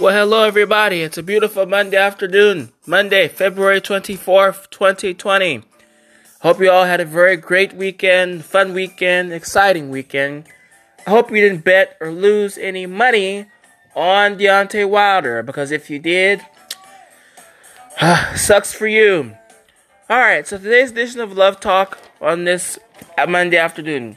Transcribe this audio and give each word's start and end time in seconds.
Well, 0.00 0.12
hello 0.12 0.42
everybody. 0.42 1.02
It's 1.02 1.18
a 1.18 1.22
beautiful 1.22 1.66
Monday 1.66 1.96
afternoon. 1.96 2.72
Monday, 2.84 3.28
February 3.28 3.80
24th, 3.80 4.68
2020. 4.70 5.62
Hope 6.40 6.58
you 6.58 6.68
all 6.68 6.84
had 6.84 7.00
a 7.00 7.04
very 7.04 7.36
great 7.36 7.74
weekend, 7.74 8.44
fun 8.44 8.74
weekend, 8.74 9.32
exciting 9.32 9.90
weekend. 9.90 10.48
I 11.06 11.10
hope 11.10 11.30
you 11.30 11.36
didn't 11.36 11.64
bet 11.64 11.96
or 12.00 12.10
lose 12.10 12.58
any 12.58 12.86
money 12.86 13.46
on 13.94 14.36
Deontay 14.36 14.90
Wilder 14.90 15.44
because 15.44 15.70
if 15.70 15.88
you 15.88 16.00
did, 16.00 16.44
sucks 18.34 18.74
for 18.74 18.88
you. 18.88 19.36
Alright, 20.10 20.48
so 20.48 20.58
today's 20.58 20.90
edition 20.90 21.20
of 21.20 21.36
Love 21.36 21.60
Talk 21.60 22.00
on 22.20 22.42
this 22.42 22.80
Monday 23.28 23.58
afternoon, 23.58 24.16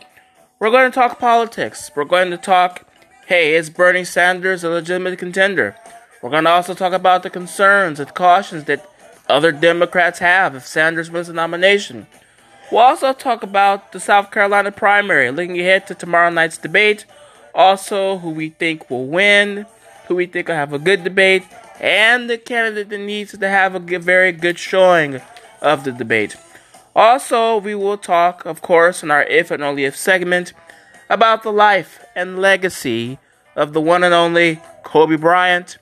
we're 0.57 0.71
going 0.71 0.89
to 0.89 0.95
talk 0.95 1.19
politics. 1.19 1.91
We're 1.95 2.05
going 2.05 2.31
to 2.31 2.37
talk 2.37 2.86
hey, 3.27 3.55
is 3.55 3.69
Bernie 3.69 4.05
Sanders 4.05 4.63
a 4.63 4.69
legitimate 4.69 5.19
contender? 5.19 5.75
We're 6.21 6.29
going 6.29 6.45
to 6.45 6.49
also 6.49 6.73
talk 6.73 6.93
about 6.93 7.23
the 7.23 7.29
concerns 7.29 7.99
and 7.99 8.13
cautions 8.13 8.63
that 8.63 8.89
other 9.27 9.51
Democrats 9.51 10.19
have 10.19 10.55
if 10.55 10.65
Sanders 10.65 11.11
wins 11.11 11.27
the 11.27 11.33
nomination. 11.33 12.07
We'll 12.71 12.79
also 12.79 13.11
talk 13.11 13.43
about 13.43 13.91
the 13.91 13.99
South 13.99 14.31
Carolina 14.31 14.71
primary, 14.71 15.29
looking 15.29 15.59
ahead 15.59 15.87
to 15.87 15.95
tomorrow 15.95 16.29
night's 16.29 16.57
debate, 16.57 17.03
also 17.53 18.19
who 18.19 18.29
we 18.29 18.51
think 18.51 18.89
will 18.89 19.07
win, 19.07 19.65
who 20.07 20.15
we 20.15 20.25
think 20.25 20.47
will 20.47 20.55
have 20.55 20.71
a 20.71 20.79
good 20.79 21.03
debate, 21.03 21.43
and 21.81 22.29
the 22.29 22.37
candidate 22.37 22.87
that 22.87 22.97
needs 22.97 23.37
to 23.37 23.49
have 23.49 23.75
a 23.75 23.99
very 23.99 24.31
good 24.31 24.57
showing 24.57 25.19
of 25.61 25.83
the 25.83 25.91
debate. 25.91 26.37
Also, 26.95 27.57
we 27.57 27.75
will 27.75 27.97
talk, 27.97 28.45
of 28.45 28.61
course, 28.61 29.03
in 29.03 29.11
our 29.11 29.23
If 29.23 29.51
and 29.51 29.65
Only 29.65 29.83
If 29.83 29.97
segment, 29.97 30.53
about 31.09 31.43
the 31.43 31.51
life 31.51 32.03
and 32.15 32.39
legacy 32.39 33.19
of 33.57 33.73
the 33.73 33.81
one 33.81 34.03
and 34.03 34.13
only 34.13 34.61
Kobe 34.83 35.17
Bryant. 35.17 35.79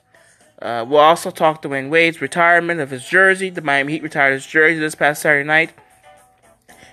Uh, 0.60 0.84
we'll 0.88 0.98
also 0.98 1.30
talk 1.30 1.62
Dwyane 1.62 1.90
Wade's 1.90 2.22
retirement 2.22 2.80
of 2.80 2.90
his 2.90 3.06
jersey. 3.06 3.50
The 3.50 3.60
Miami 3.60 3.92
Heat 3.92 4.02
retired 4.02 4.32
his 4.32 4.46
jersey 4.46 4.80
this 4.80 4.94
past 4.94 5.22
Saturday 5.22 5.46
night. 5.46 5.72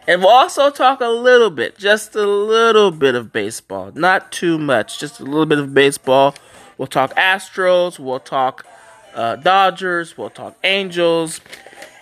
And 0.06 0.22
we'll 0.22 0.32
also 0.32 0.70
talk 0.70 1.00
a 1.00 1.08
little 1.08 1.50
bit, 1.50 1.78
just 1.78 2.14
a 2.14 2.28
little 2.28 2.92
bit 2.92 3.16
of 3.16 3.32
baseball. 3.32 3.92
Not 3.96 4.34
too 4.34 4.58
much, 4.58 5.00
just 5.00 5.22
a 5.22 5.24
little 5.24 5.46
bit 5.46 5.60
of 5.60 5.74
baseball. 5.74 6.36
We'll 6.78 6.88
talk 6.88 7.16
Astros, 7.16 7.98
we'll 7.98 8.20
talk 8.20 8.66
uh, 9.16 9.38
Dodgers, 9.38 10.18
we'll 10.18 10.30
talk 10.30 10.58
Angels. 10.66 11.40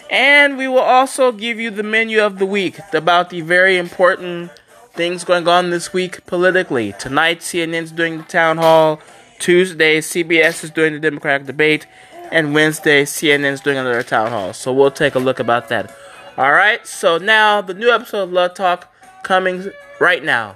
And 0.10 0.58
we 0.58 0.68
will 0.68 0.80
also 0.80 1.32
give 1.32 1.60
you 1.60 1.70
the 1.70 1.84
menu 1.84 2.22
of 2.22 2.40
the 2.40 2.46
week 2.48 2.80
about 2.92 3.30
the 3.30 3.42
very 3.42 3.78
important 3.78 4.50
things 4.94 5.24
going 5.24 5.48
on 5.48 5.70
this 5.70 5.94
week 5.94 6.26
politically. 6.26 6.94
Tonight, 7.00 7.40
CNN's 7.40 7.92
doing 7.92 8.18
the 8.18 8.24
town 8.24 8.58
hall. 8.58 9.00
Tuesday, 9.40 10.00
CBS 10.00 10.64
is 10.64 10.72
doing 10.72 10.94
the 10.94 11.00
Democratic 11.00 11.48
debate. 11.48 11.88
And 12.32 12.54
Wednesday, 12.54 13.04
CNN's 13.04 13.62
doing 13.62 13.78
another 13.78 14.04
town 14.04 14.32
hall. 14.32 14.54
So 14.54 14.72
we'll 14.72 14.92
take 14.92 15.16
a 15.16 15.20
look 15.20 15.40
about 15.40 15.70
that. 15.70 15.96
All 16.38 16.52
right. 16.52 16.86
So 16.86 17.18
now 17.18 17.62
the 17.62 17.74
new 17.74 17.92
episode 17.92 18.24
of 18.24 18.32
Love 18.32 18.54
Talk 18.54 18.94
coming 19.24 19.72
right 20.00 20.24
now. 20.24 20.56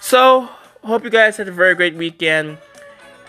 So 0.00 0.48
hope 0.84 1.04
you 1.04 1.10
guys 1.10 1.36
had 1.36 1.48
a 1.48 1.52
very 1.52 1.74
great 1.74 1.94
weekend. 1.94 2.58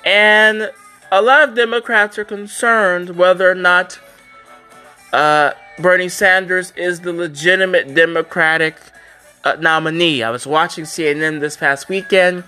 And 0.05 0.71
a 1.11 1.21
lot 1.21 1.47
of 1.47 1.55
Democrats 1.55 2.17
are 2.17 2.25
concerned 2.25 3.17
whether 3.17 3.49
or 3.49 3.55
not 3.55 3.99
uh, 5.11 5.53
Bernie 5.79 6.09
Sanders 6.09 6.71
is 6.75 7.01
the 7.01 7.13
legitimate 7.13 7.95
Democratic 7.95 8.75
uh, 9.43 9.55
nominee. 9.59 10.23
I 10.23 10.29
was 10.29 10.45
watching 10.45 10.85
CNN 10.85 11.39
this 11.39 11.57
past 11.57 11.89
weekend, 11.89 12.43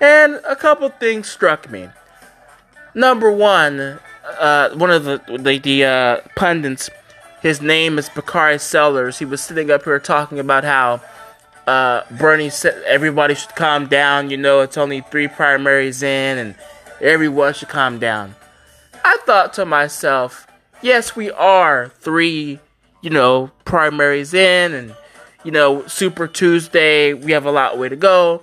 and 0.00 0.40
a 0.46 0.56
couple 0.56 0.88
things 0.88 1.28
struck 1.28 1.70
me. 1.70 1.88
Number 2.94 3.30
one, 3.30 3.98
uh, 4.38 4.70
one 4.70 4.90
of 4.90 5.04
the 5.04 5.20
the, 5.38 5.58
the 5.58 5.84
uh, 5.84 6.20
pundits, 6.36 6.90
his 7.40 7.60
name 7.60 7.98
is 7.98 8.08
Bakari 8.08 8.58
Sellers. 8.58 9.18
He 9.18 9.24
was 9.24 9.40
sitting 9.40 9.70
up 9.70 9.84
here 9.84 9.98
talking 9.98 10.38
about 10.38 10.64
how 10.64 11.00
uh, 11.66 12.02
Bernie 12.10 12.50
said 12.50 12.82
everybody 12.84 13.34
should 13.34 13.54
calm 13.54 13.86
down. 13.86 14.30
You 14.30 14.36
know, 14.36 14.60
it's 14.60 14.76
only 14.76 15.00
three 15.00 15.28
primaries 15.28 16.02
in, 16.02 16.38
and 16.38 16.54
everyone 17.00 17.54
should 17.54 17.68
calm 17.68 17.98
down. 17.98 18.34
I 19.04 19.18
thought 19.26 19.52
to 19.54 19.64
myself, 19.64 20.46
yes, 20.80 21.16
we 21.16 21.30
are 21.30 21.88
three, 22.00 22.60
you 23.00 23.10
know, 23.10 23.50
primaries 23.64 24.34
in, 24.34 24.72
and 24.72 24.94
you 25.44 25.50
know, 25.50 25.86
Super 25.86 26.26
Tuesday, 26.26 27.12
we 27.12 27.32
have 27.32 27.44
a 27.44 27.52
lot 27.52 27.78
way 27.78 27.88
to 27.88 27.96
go. 27.96 28.42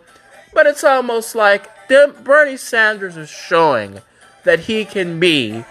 But 0.53 0.65
it's 0.65 0.83
almost 0.83 1.35
like 1.35 1.69
Bernie 1.87 2.57
Sanders 2.57 3.17
is 3.17 3.29
showing 3.29 4.01
that 4.43 4.61
he 4.61 4.85
can 4.85 5.19
be 5.19 5.63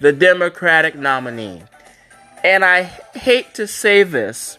the 0.00 0.12
Democratic 0.12 0.94
nominee. 0.96 1.62
And 2.44 2.64
I 2.64 2.84
hate 3.14 3.54
to 3.54 3.66
say 3.66 4.02
this, 4.02 4.58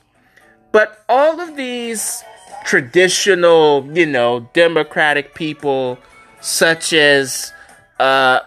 but 0.72 1.03
all 1.07 1.39
of 1.39 1.56
these 1.56 2.23
traditional, 2.66 3.89
you 3.94 4.06
know, 4.06 4.50
Democratic 4.53 5.35
people, 5.35 5.97
such 6.41 6.91
as 6.94 7.53
uh, 8.00 8.41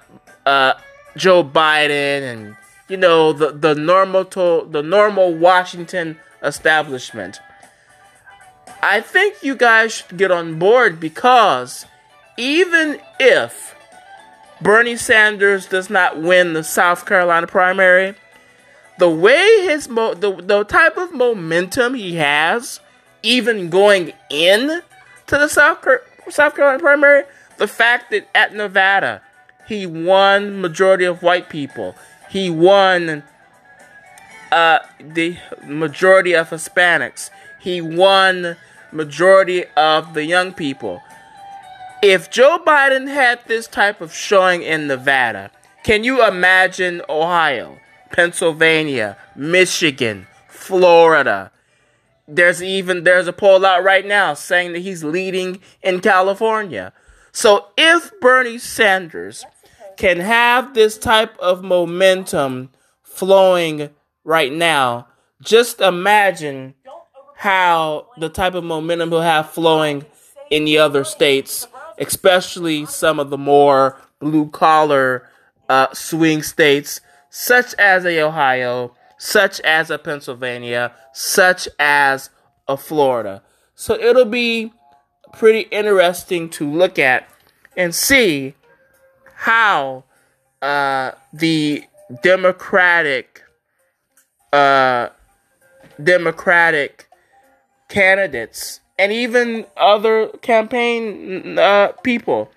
uh, 0.44 0.74
Joe 1.16 1.42
Biden 1.42 2.22
and 2.22 2.56
you 2.88 2.96
know 2.96 3.32
the 3.32 3.52
the 3.52 3.74
normal 3.74 4.24
to, 4.26 4.66
the 4.70 4.82
normal 4.82 5.32
Washington 5.34 6.18
establishment 6.42 7.40
I 8.82 9.00
think 9.00 9.42
you 9.42 9.56
guys 9.56 9.92
should 9.92 10.16
get 10.16 10.30
on 10.30 10.58
board 10.58 11.00
because 11.00 11.86
even 12.36 12.98
if 13.18 13.74
Bernie 14.60 14.96
Sanders 14.96 15.66
does 15.66 15.90
not 15.90 16.20
win 16.20 16.54
the 16.54 16.64
South 16.64 17.06
Carolina 17.06 17.46
primary, 17.46 18.14
the 18.98 19.08
way 19.08 19.62
his 19.62 19.88
mo- 19.88 20.14
the, 20.14 20.34
the 20.36 20.64
type 20.64 20.96
of 20.96 21.12
momentum 21.12 21.94
he 21.94 22.16
has, 22.16 22.80
even 23.22 23.70
going 23.70 24.12
in 24.30 24.82
to 25.26 25.38
the 25.38 25.48
South 25.48 25.80
Car- 25.82 26.02
South 26.28 26.54
Carolina 26.54 26.78
primary, 26.78 27.24
the 27.58 27.66
fact 27.68 28.10
that 28.10 28.28
at 28.34 28.54
Nevada 28.54 29.22
he 29.66 29.86
won 29.86 30.60
majority 30.60 31.04
of 31.04 31.22
white 31.22 31.48
people, 31.48 31.94
he 32.30 32.50
won 32.50 33.22
uh, 34.52 34.80
the 34.98 35.36
majority 35.64 36.34
of 36.34 36.50
Hispanics, 36.50 37.30
he 37.58 37.80
won 37.80 38.56
majority 38.92 39.64
of 39.76 40.14
the 40.14 40.24
young 40.24 40.52
people. 40.52 41.00
If 42.02 42.30
Joe 42.30 42.58
Biden 42.66 43.08
had 43.08 43.40
this 43.46 43.66
type 43.66 44.00
of 44.00 44.14
showing 44.14 44.62
in 44.62 44.86
Nevada, 44.86 45.50
can 45.82 46.04
you 46.04 46.26
imagine 46.26 47.02
Ohio, 47.08 47.78
Pennsylvania, 48.10 49.16
Michigan, 49.36 50.26
Florida? 50.48 51.52
There's 52.26 52.62
even 52.62 53.04
there's 53.04 53.26
a 53.26 53.32
poll 53.32 53.66
out 53.66 53.82
right 53.82 54.06
now 54.06 54.34
saying 54.34 54.72
that 54.72 54.80
he's 54.80 55.04
leading 55.04 55.60
in 55.82 56.00
California. 56.00 56.92
So 57.32 57.66
if 57.76 58.12
Bernie 58.20 58.58
Sanders 58.58 59.44
can 59.96 60.20
have 60.20 60.74
this 60.74 60.96
type 60.96 61.36
of 61.38 61.62
momentum 61.62 62.70
flowing 63.02 63.90
right 64.24 64.52
now, 64.52 65.08
just 65.42 65.80
imagine 65.80 66.74
how 67.40 68.06
the 68.18 68.28
type 68.28 68.52
of 68.52 68.62
momentum 68.62 69.08
he'll 69.08 69.22
have 69.22 69.48
flowing 69.48 70.04
in 70.50 70.66
the 70.66 70.76
other 70.76 71.04
states, 71.04 71.66
especially 71.96 72.84
some 72.84 73.18
of 73.18 73.30
the 73.30 73.38
more 73.38 73.98
blue 74.18 74.46
collar 74.50 75.26
uh, 75.66 75.86
swing 75.94 76.42
states, 76.42 77.00
such 77.30 77.72
as 77.78 78.04
a 78.04 78.20
Ohio, 78.20 78.94
such 79.16 79.58
as 79.60 79.88
a 79.88 79.96
Pennsylvania, 79.96 80.92
such 81.14 81.66
as 81.78 82.28
a 82.68 82.76
Florida. 82.76 83.42
So 83.74 83.94
it'll 83.94 84.26
be 84.26 84.74
pretty 85.32 85.60
interesting 85.70 86.50
to 86.50 86.70
look 86.70 86.98
at 86.98 87.26
and 87.74 87.94
see 87.94 88.54
how 89.34 90.04
uh, 90.60 91.12
the 91.32 91.84
Democratic 92.22 93.42
uh, 94.52 95.08
Democratic 96.02 97.06
candidates 97.90 98.80
and 98.98 99.12
even 99.12 99.66
other 99.76 100.28
campaign 100.40 101.58
uh, 101.58 101.88
people 102.02 102.50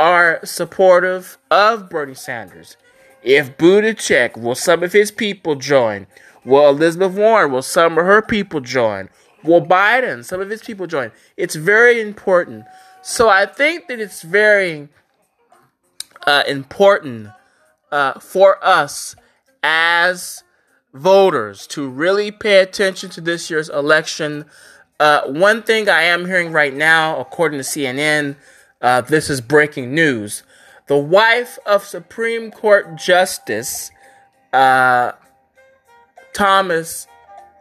are 0.00 0.40
supportive 0.44 1.38
of 1.50 1.88
Bernie 1.90 2.14
Sanders. 2.14 2.76
If 3.22 3.56
Buttigieg, 3.56 4.36
will 4.36 4.54
some 4.54 4.82
of 4.82 4.92
his 4.92 5.10
people 5.10 5.56
join? 5.56 6.06
Will 6.44 6.68
Elizabeth 6.68 7.12
Warren, 7.14 7.52
will 7.52 7.62
some 7.62 7.98
of 7.98 8.04
her 8.04 8.22
people 8.22 8.60
join? 8.60 9.08
Will 9.42 9.64
Biden, 9.64 10.24
some 10.24 10.40
of 10.40 10.50
his 10.50 10.62
people 10.62 10.86
join? 10.86 11.10
It's 11.36 11.54
very 11.54 12.00
important. 12.00 12.64
So 13.02 13.28
I 13.28 13.46
think 13.46 13.88
that 13.88 13.98
it's 13.98 14.22
very 14.22 14.88
uh, 16.26 16.42
important 16.46 17.28
uh, 17.90 18.20
for 18.20 18.62
us 18.64 19.16
as 19.62 20.44
voters 20.96 21.66
to 21.68 21.88
really 21.88 22.30
pay 22.30 22.60
attention 22.60 23.10
to 23.10 23.20
this 23.20 23.50
year's 23.50 23.68
election. 23.68 24.44
Uh, 24.98 25.22
one 25.26 25.62
thing 25.62 25.88
I 25.88 26.02
am 26.02 26.26
hearing 26.26 26.52
right 26.52 26.74
now, 26.74 27.18
according 27.20 27.58
to 27.58 27.64
CNN, 27.64 28.36
uh, 28.80 29.00
this 29.02 29.30
is 29.30 29.40
breaking 29.40 29.94
news. 29.94 30.42
the 30.86 30.96
wife 30.96 31.58
of 31.66 31.84
Supreme 31.84 32.50
Court 32.50 32.96
Justice 32.96 33.90
uh, 34.52 35.12
Thomas 36.32 37.06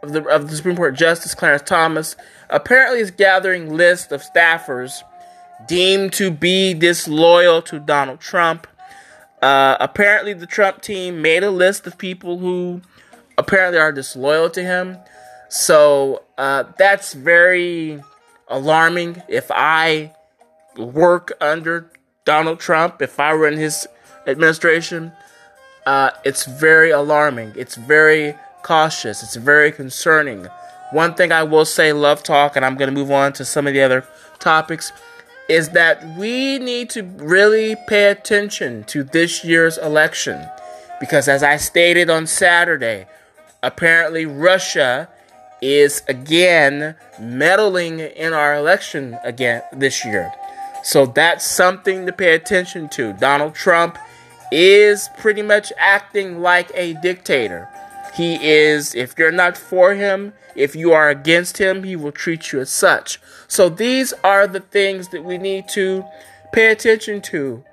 of 0.03 0.13
the 0.13 0.23
of 0.27 0.49
the 0.49 0.55
Supreme 0.55 0.75
Court 0.75 0.95
Justice 0.95 1.33
Clarence 1.33 1.63
Thomas 1.65 2.15
apparently 2.49 2.99
is 2.99 3.11
gathering 3.11 3.75
lists 3.75 4.11
of 4.11 4.21
staffers 4.21 5.01
deemed 5.67 6.13
to 6.13 6.29
be 6.29 6.73
disloyal 6.73 7.61
to 7.63 7.79
Donald 7.79 8.19
Trump. 8.19 8.67
Uh, 9.41 9.77
apparently, 9.79 10.33
the 10.33 10.45
Trump 10.45 10.81
team 10.81 11.21
made 11.21 11.43
a 11.43 11.51
list 11.51 11.87
of 11.87 11.97
people 11.97 12.39
who 12.39 12.81
apparently 13.37 13.79
are 13.79 13.91
disloyal 13.91 14.49
to 14.51 14.63
him. 14.63 14.97
So 15.49 16.23
uh, 16.37 16.63
that's 16.77 17.13
very 17.13 18.03
alarming. 18.47 19.21
If 19.27 19.51
I 19.51 20.13
work 20.77 21.31
under 21.39 21.89
Donald 22.25 22.59
Trump, 22.59 23.01
if 23.01 23.19
I 23.19 23.33
were 23.33 23.47
in 23.47 23.57
his 23.57 23.87
administration, 24.27 25.11
uh, 25.85 26.11
it's 26.23 26.45
very 26.45 26.91
alarming. 26.91 27.53
It's 27.55 27.75
very 27.75 28.35
cautious. 28.63 29.21
It's 29.21 29.35
very 29.35 29.71
concerning. 29.71 30.47
One 30.91 31.13
thing 31.13 31.31
I 31.31 31.43
will 31.43 31.65
say, 31.65 31.93
Love 31.93 32.23
Talk, 32.23 32.55
and 32.55 32.65
I'm 32.65 32.75
going 32.75 32.89
to 32.89 32.95
move 32.99 33.11
on 33.11 33.33
to 33.33 33.45
some 33.45 33.67
of 33.67 33.73
the 33.73 33.81
other 33.81 34.05
topics, 34.39 34.91
is 35.47 35.69
that 35.69 36.03
we 36.17 36.57
need 36.57 36.89
to 36.91 37.03
really 37.03 37.75
pay 37.87 38.09
attention 38.09 38.83
to 38.85 39.03
this 39.03 39.43
year's 39.43 39.77
election. 39.77 40.43
Because 40.99 41.27
as 41.27 41.43
I 41.43 41.57
stated 41.57 42.09
on 42.09 42.25
Saturday, 42.25 43.05
apparently 43.65 44.25
Russia 44.25 45.09
is 45.61 46.03
again 46.07 46.95
meddling 47.19 47.99
in 47.99 48.33
our 48.33 48.55
election 48.55 49.17
again 49.23 49.63
this 49.73 50.05
year. 50.05 50.31
So 50.83 51.07
that's 51.07 51.43
something 51.43 52.05
to 52.05 52.11
pay 52.11 52.35
attention 52.35 52.89
to. 52.89 53.13
Donald 53.13 53.55
Trump 53.55 53.97
is 54.51 55.09
pretty 55.17 55.41
much 55.41 55.73
acting 55.77 56.41
like 56.41 56.69
a 56.75 56.93
dictator. 57.01 57.67
He 58.15 58.35
is, 58.41 58.93
if 58.93 59.17
you're 59.17 59.31
not 59.31 59.57
for 59.57 59.95
him, 59.95 60.33
if 60.55 60.75
you 60.75 60.93
are 60.93 61.09
against 61.09 61.57
him, 61.57 61.83
he 61.83 61.95
will 61.95 62.11
treat 62.11 62.51
you 62.51 62.59
as 62.59 62.69
such. 62.69 63.19
So 63.47 63.67
these 63.67 64.13
are 64.23 64.47
the 64.47 64.59
things 64.59 65.09
that 65.09 65.23
we 65.23 65.37
need 65.37 65.67
to 65.69 66.05
pay 66.53 66.71
attention 66.71 67.21
to, 67.23 67.63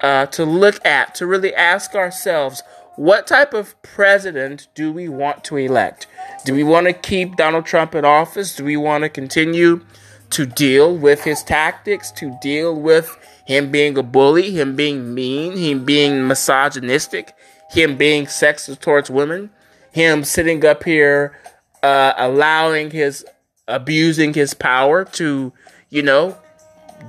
uh, 0.00 0.26
to 0.26 0.44
look 0.44 0.84
at, 0.84 1.14
to 1.16 1.26
really 1.26 1.54
ask 1.54 1.94
ourselves 1.94 2.62
what 2.98 3.28
type 3.28 3.54
of 3.54 3.80
president 3.82 4.66
do 4.74 4.90
we 4.90 5.08
want 5.08 5.44
to 5.44 5.56
elect? 5.56 6.08
Do 6.44 6.52
we 6.52 6.64
want 6.64 6.88
to 6.88 6.92
keep 6.92 7.36
Donald 7.36 7.64
Trump 7.64 7.94
in 7.94 8.04
office? 8.04 8.56
Do 8.56 8.64
we 8.64 8.76
want 8.76 9.02
to 9.02 9.08
continue 9.08 9.84
to 10.30 10.44
deal 10.44 10.96
with 10.96 11.22
his 11.22 11.44
tactics, 11.44 12.10
to 12.10 12.36
deal 12.42 12.74
with 12.74 13.16
him 13.46 13.70
being 13.70 13.96
a 13.96 14.02
bully, 14.02 14.50
him 14.50 14.74
being 14.74 15.14
mean, 15.14 15.56
him 15.56 15.84
being 15.84 16.26
misogynistic, 16.26 17.34
him 17.70 17.96
being 17.96 18.26
sexist 18.26 18.80
towards 18.80 19.08
women, 19.08 19.50
him 19.92 20.24
sitting 20.24 20.66
up 20.66 20.82
here 20.82 21.38
uh, 21.84 22.14
allowing 22.16 22.90
his 22.90 23.24
abusing 23.68 24.34
his 24.34 24.54
power 24.54 25.04
to, 25.04 25.52
you 25.88 26.02
know, 26.02 26.36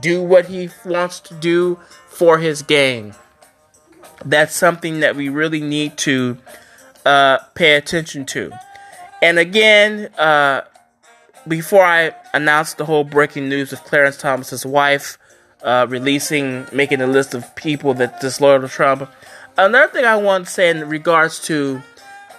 do 0.02 0.22
what 0.22 0.46
he 0.46 0.70
wants 0.86 1.20
to 1.20 1.34
do 1.34 1.80
for 2.10 2.38
his 2.38 2.62
gain. 2.62 3.16
That's 4.26 4.56
something 4.56 5.00
that 5.00 5.16
we 5.16 5.30
really 5.30 5.62
need 5.62 5.98
to 6.00 6.38
uh, 7.06 7.40
pay 7.56 7.76
attention 7.76 8.26
to. 8.28 8.52
And 9.22 9.40
again, 9.40 10.10
uh, 10.18 10.62
before 11.48 11.84
I 11.84 12.14
announce 12.34 12.74
the 12.74 12.86
whole 12.86 13.04
breaking 13.04 13.50
news 13.50 13.74
of 13.74 13.84
Clarence 13.84 14.18
Thomas's 14.18 14.66
wife 14.66 15.18
uh, 15.64 15.86
releasing, 15.90 16.66
making 16.72 17.02
a 17.02 17.08
list 17.08 17.34
of 17.34 17.56
people 17.56 17.94
that 17.96 18.22
disloyal 18.22 18.62
to 18.62 18.68
Trump, 18.68 19.10
another 19.58 19.92
thing 19.92 20.06
I 20.06 20.16
want 20.16 20.46
to 20.46 20.52
say 20.52 20.70
in 20.70 20.88
regards 20.88 21.40
to 21.48 21.82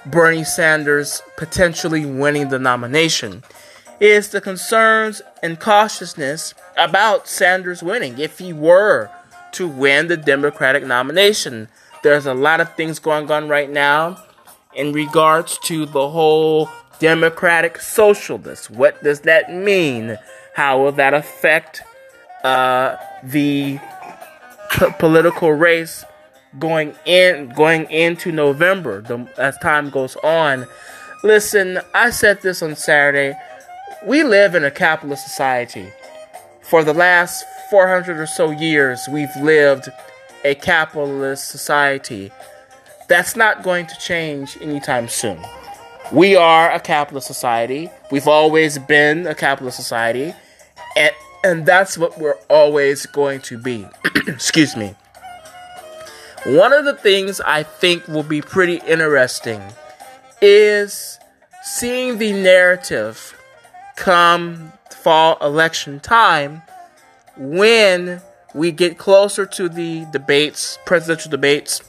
Bernie 0.06 0.44
Sanders 0.44 1.22
potentially 1.36 2.06
winning 2.06 2.48
the 2.48 2.58
nomination 2.58 3.42
is 3.98 4.30
the 4.30 4.40
concerns 4.40 5.20
and 5.42 5.60
cautiousness 5.60 6.54
about 6.76 7.28
Sanders 7.28 7.82
winning 7.82 8.18
if 8.18 8.38
he 8.38 8.52
were 8.52 9.10
to 9.52 9.69
win 9.69 10.08
the 10.08 10.17
Democratic 10.17 10.85
nomination. 10.85 11.69
There's 12.02 12.26
a 12.26 12.35
lot 12.35 12.61
of 12.61 12.75
things 12.75 12.99
going 12.99 13.31
on 13.31 13.49
right 13.49 13.70
now 13.70 14.23
in 14.75 14.93
regards 14.93 15.58
to 15.64 15.87
the 15.87 16.08
whole 16.08 16.70
democratic 16.99 17.81
socialist. 17.81 18.70
What 18.70 19.02
does 19.02 19.20
that 19.20 19.52
mean? 19.52 20.17
How 20.55 20.82
will 20.82 20.93
that 20.93 21.14
affect 21.14 21.82
uh, 22.44 22.97
the 23.23 23.79
p- 24.70 24.91
political 24.99 25.52
race 25.52 26.05
going 26.58 26.94
in 27.05 27.49
going 27.50 27.88
into 27.91 28.32
November 28.32 29.00
the, 29.00 29.26
as 29.37 29.58
time 29.58 29.91
goes 29.91 30.17
on? 30.17 30.67
Listen, 31.23 31.81
I 31.94 32.11
said 32.11 32.41
this 32.43 32.62
on 32.62 32.76
Saturday. 32.76 33.37
We 34.06 34.23
live 34.23 34.55
in 34.55 34.64
a 34.64 34.70
capitalist 34.70 35.25
society. 35.25 35.93
For 36.62 36.85
the 36.85 36.94
last 36.94 37.44
400 37.70 38.19
or 38.19 38.26
so 38.26 38.50
years, 38.50 39.08
we've 39.08 39.34
lived 39.37 39.88
a 40.44 40.56
capitalist 40.56 41.49
society. 41.49 42.32
That's 43.08 43.37
not 43.37 43.62
going 43.62 43.87
to 43.87 43.94
change 43.99 44.58
anytime 44.61 45.08
soon. 45.08 45.40
We 46.12 46.34
are 46.34 46.72
a 46.72 46.81
capitalist 46.81 47.28
society. 47.28 47.88
We've 48.11 48.26
always 48.26 48.78
been 48.78 49.26
a 49.28 49.34
capitalist 49.34 49.76
society. 49.76 50.34
And, 50.96 51.12
and 51.44 51.67
that's 51.67 51.96
what 51.96 52.19
we're 52.19 52.38
always 52.49 53.06
going 53.06 53.40
to 53.43 53.56
be. 53.56 53.87
Excuse 54.26 54.76
me. 54.76 54.96
One 56.44 56.73
of 56.73 56.84
the 56.84 56.94
things 56.94 57.40
I 57.40 57.62
think 57.62 58.08
will 58.08 58.25
be 58.25 58.40
pretty 58.40 58.81
interesting 58.87 59.62
is 60.43 61.19
seeing 61.62 62.19
the 62.19 62.32
narrative 62.32 63.37
come 63.96 64.73
fall 64.90 65.37
election 65.40 66.00
time 66.00 66.62
when 67.36 68.20
we 68.54 68.72
get 68.72 68.98
closer 68.98 69.46
to 69.46 69.68
the 69.68 70.06
debates, 70.12 70.78
presidential 70.86 71.30
debates, 71.30 71.82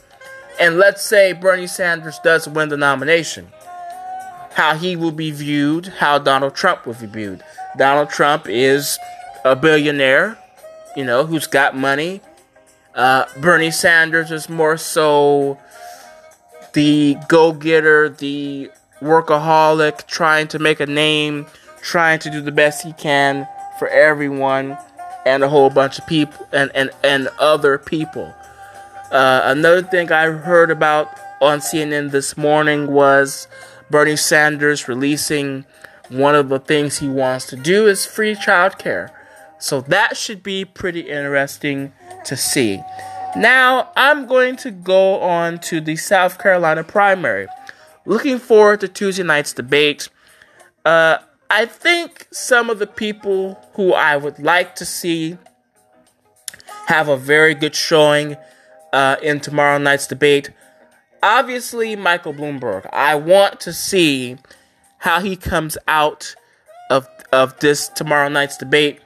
and 0.60 0.78
let's 0.78 1.02
say 1.02 1.32
Bernie 1.32 1.66
Sanders 1.66 2.18
does 2.22 2.48
win 2.48 2.68
the 2.68 2.76
nomination 2.76 3.50
how 4.54 4.76
he 4.76 4.96
will 4.96 5.12
be 5.12 5.30
viewed, 5.30 5.86
how 5.86 6.18
Donald 6.18 6.54
Trump 6.54 6.86
will 6.86 6.94
be 6.94 7.06
viewed. 7.06 7.42
Donald 7.76 8.10
Trump 8.10 8.48
is 8.48 8.98
a 9.44 9.56
billionaire, 9.56 10.38
you 10.96 11.04
know, 11.04 11.24
who's 11.24 11.46
got 11.46 11.76
money. 11.76 12.20
Uh, 12.94 13.24
Bernie 13.40 13.70
Sanders 13.70 14.30
is 14.30 14.48
more 14.48 14.76
so 14.76 15.58
the 16.74 17.16
go 17.28 17.52
getter, 17.52 18.10
the 18.10 18.70
workaholic, 19.00 20.06
trying 20.06 20.48
to 20.48 20.58
make 20.58 20.80
a 20.80 20.86
name, 20.86 21.46
trying 21.80 22.18
to 22.20 22.30
do 22.30 22.40
the 22.40 22.52
best 22.52 22.84
he 22.84 22.92
can 22.92 23.48
for 23.78 23.88
everyone 23.88 24.76
and 25.24 25.42
a 25.42 25.48
whole 25.48 25.70
bunch 25.70 25.98
of 25.98 26.06
people 26.06 26.46
and, 26.52 26.70
and, 26.74 26.90
and 27.02 27.28
other 27.38 27.78
people. 27.78 28.34
Uh, 29.10 29.42
another 29.44 29.82
thing 29.82 30.10
I 30.10 30.30
heard 30.30 30.70
about 30.70 31.08
on 31.40 31.58
CNN 31.58 32.10
this 32.10 32.36
morning 32.36 32.86
was 32.88 33.46
Bernie 33.90 34.16
Sanders 34.16 34.88
releasing 34.88 35.64
one 36.08 36.34
of 36.34 36.48
the 36.48 36.58
things 36.58 36.98
he 36.98 37.08
wants 37.08 37.46
to 37.46 37.56
do 37.56 37.86
is 37.86 38.06
free 38.06 38.34
childcare. 38.34 39.10
So 39.58 39.80
that 39.82 40.16
should 40.16 40.42
be 40.42 40.64
pretty 40.64 41.00
interesting 41.00 41.92
to 42.24 42.36
see. 42.36 42.82
Now, 43.36 43.90
I'm 43.96 44.26
going 44.26 44.56
to 44.56 44.70
go 44.70 45.20
on 45.20 45.58
to 45.60 45.80
the 45.80 45.96
South 45.96 46.38
Carolina 46.38 46.84
primary. 46.84 47.46
Looking 48.04 48.38
forward 48.38 48.80
to 48.80 48.88
Tuesday 48.88 49.22
night's 49.22 49.52
debate. 49.52 50.08
Uh, 50.84 51.18
I 51.52 51.66
think 51.66 52.26
some 52.32 52.70
of 52.70 52.78
the 52.80 52.86
people 52.86 53.58
who 53.74 53.92
I 53.92 54.16
would 54.16 54.38
like 54.38 54.74
to 54.76 54.84
see 54.84 55.38
have 56.86 57.08
a 57.08 57.16
very 57.16 57.54
good 57.54 57.76
showing 57.76 58.36
uh, 58.92 59.16
in 59.22 59.38
tomorrow 59.38 59.78
night's 59.78 60.06
debate 60.06 60.50
obviously 61.22 61.94
Michael 61.96 62.34
Bloomberg. 62.34 62.88
I 62.92 63.14
want 63.14 63.60
to 63.60 63.72
see 63.72 64.36
how 64.98 65.20
he 65.20 65.36
comes 65.36 65.78
out 65.86 66.34
of 66.90 67.08
of 67.32 67.58
this 67.60 67.88
tomorrow 67.88 68.28
night's 68.28 68.58
debate. 68.58 69.00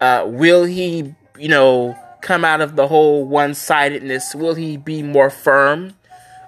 Uh, 0.00 0.24
will 0.26 0.64
he, 0.64 1.14
you 1.38 1.48
know, 1.48 1.98
come 2.22 2.44
out 2.44 2.60
of 2.60 2.76
the 2.76 2.88
whole 2.88 3.24
one 3.24 3.54
sidedness? 3.54 4.34
Will 4.34 4.54
he 4.54 4.76
be 4.76 5.02
more 5.02 5.30
firm? 5.30 5.94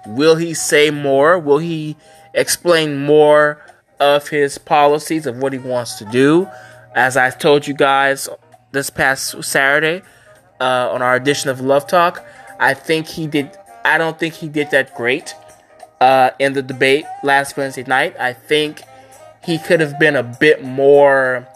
Will 0.07 0.35
he 0.35 0.53
say 0.53 0.89
more? 0.89 1.37
Will 1.37 1.59
he 1.59 1.95
explain 2.33 3.05
more 3.05 3.63
of 3.99 4.29
his 4.29 4.57
policies 4.57 5.25
of 5.25 5.37
what 5.37 5.53
he 5.53 5.59
wants 5.59 5.97
to 5.99 6.05
do? 6.05 6.47
As 6.95 7.17
I 7.17 7.29
told 7.29 7.67
you 7.67 7.73
guys 7.73 8.29
this 8.71 8.89
past 8.89 9.43
Saturday 9.43 10.01
uh, 10.59 10.89
on 10.91 11.01
our 11.01 11.15
edition 11.15 11.49
of 11.49 11.61
Love 11.61 11.87
Talk, 11.87 12.25
I 12.59 12.73
think 12.73 13.07
he 13.07 13.27
did 13.27 13.57
I 13.85 13.97
don't 13.97 14.19
think 14.19 14.35
he 14.35 14.49
did 14.49 14.71
that 14.71 14.95
great 14.95 15.33
uh, 16.01 16.31
in 16.39 16.53
the 16.53 16.61
debate 16.61 17.05
last 17.23 17.57
Wednesday 17.57 17.83
night. 17.83 18.15
I 18.19 18.33
think 18.33 18.81
he 19.45 19.57
could 19.57 19.79
have 19.79 19.97
been 19.99 20.15
a 20.15 20.23
bit 20.23 20.63
more 20.63 21.47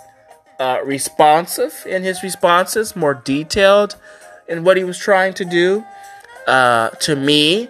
uh, 0.59 0.79
responsive 0.83 1.85
in 1.85 2.03
his 2.03 2.23
responses, 2.23 2.95
more 2.95 3.13
detailed 3.13 3.95
in 4.47 4.63
what 4.63 4.77
he 4.77 4.83
was 4.83 4.97
trying 4.97 5.33
to 5.35 5.45
do. 5.45 5.83
Uh, 6.47 6.89
to 6.89 7.15
me, 7.15 7.69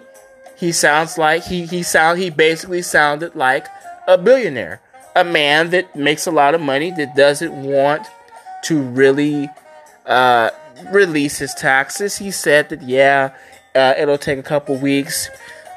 he 0.56 0.72
sounds 0.72 1.18
like 1.18 1.44
he 1.44 1.66
he 1.66 1.82
sound 1.82 2.18
he 2.18 2.30
basically 2.30 2.82
sounded 2.82 3.34
like 3.34 3.66
a 4.06 4.18
billionaire, 4.18 4.80
a 5.16 5.24
man 5.24 5.70
that 5.70 5.94
makes 5.96 6.26
a 6.26 6.30
lot 6.30 6.54
of 6.54 6.60
money 6.60 6.90
that 6.92 7.14
doesn't 7.14 7.52
want 7.62 8.06
to 8.64 8.80
really 8.80 9.48
uh, 10.06 10.50
release 10.90 11.38
his 11.38 11.54
taxes. 11.54 12.18
He 12.18 12.30
said 12.30 12.68
that 12.70 12.82
yeah, 12.82 13.34
uh, 13.74 13.94
it'll 13.98 14.18
take 14.18 14.38
a 14.38 14.42
couple 14.42 14.76
weeks. 14.76 15.28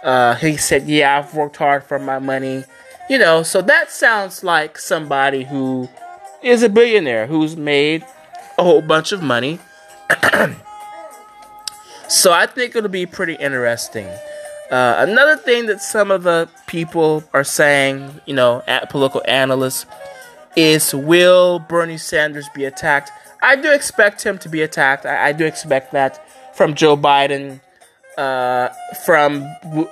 Uh, 0.04 0.36
he 0.36 0.58
said 0.58 0.88
yeah, 0.88 1.20
I've 1.20 1.34
worked 1.34 1.58
hard 1.58 1.84
for 1.84 2.00
my 2.00 2.20
money. 2.20 2.64
You 3.10 3.18
know, 3.18 3.44
so 3.44 3.62
that 3.62 3.90
sounds 3.92 4.44
like 4.44 4.78
somebody 4.78 5.44
who 5.46 5.90
is 6.44 6.64
a 6.64 6.70
billionaire 6.70 7.28
who's 7.28 7.56
made 7.56 8.06
a 8.58 8.64
whole 8.64 8.82
bunch 8.82 9.12
of 9.12 9.22
money. 9.22 9.60
so 12.10 12.34
I 12.34 12.46
think 12.48 12.76
it'll 12.76 12.90
be 12.90 13.06
pretty 13.06 13.36
interesting. 13.36 14.10
Uh, 14.70 14.96
another 15.08 15.38
thing 15.38 15.66
that 15.68 15.82
some 15.82 16.12
of 16.12 16.24
the 16.24 16.50
people 16.68 17.24
are 17.34 17.44
saying, 17.44 18.20
you 18.26 18.34
know, 18.34 18.62
at 18.68 18.90
political 18.90 19.22
analysts, 19.26 19.86
is 20.58 20.94
will 20.94 21.60
Bernie 21.60 21.98
Sanders 21.98 22.50
be 22.54 22.66
attacked? 22.66 23.12
I 23.42 23.56
do 23.56 23.72
expect 23.72 24.26
him 24.26 24.38
to 24.40 24.50
be 24.50 24.62
attacked. 24.62 25.06
I, 25.06 25.30
I 25.30 25.32
do 25.32 25.46
expect 25.46 25.92
that 25.94 26.28
from 26.56 26.74
Joe 26.74 26.98
Biden, 26.98 27.62
uh, 28.18 28.70
from 29.06 29.48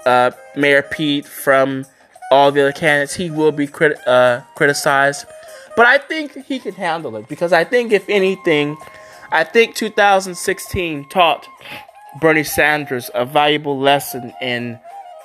uh, 0.06 0.32
Mayor 0.56 0.82
Pete, 0.82 1.26
from 1.26 1.86
all 2.32 2.52
the 2.52 2.62
other 2.62 2.72
candidates. 2.72 3.14
He 3.14 3.30
will 3.30 3.52
be 3.52 3.68
crit- 3.68 4.06
uh, 4.08 4.42
criticized. 4.56 5.26
But 5.76 5.86
I 5.86 6.00
think 6.00 6.46
he 6.46 6.60
can 6.60 6.74
handle 6.74 7.16
it 7.16 7.28
because 7.28 7.54
I 7.54 7.64
think, 7.64 7.92
if 7.92 8.10
anything, 8.10 8.78
I 9.32 9.44
think 9.44 9.76
2016 9.76 11.10
taught 11.10 11.48
Bernie 12.20 12.44
Sanders 12.44 13.12
a 13.14 13.26
valuable 13.26 13.78
lesson 13.78 14.34
in, 14.42 14.80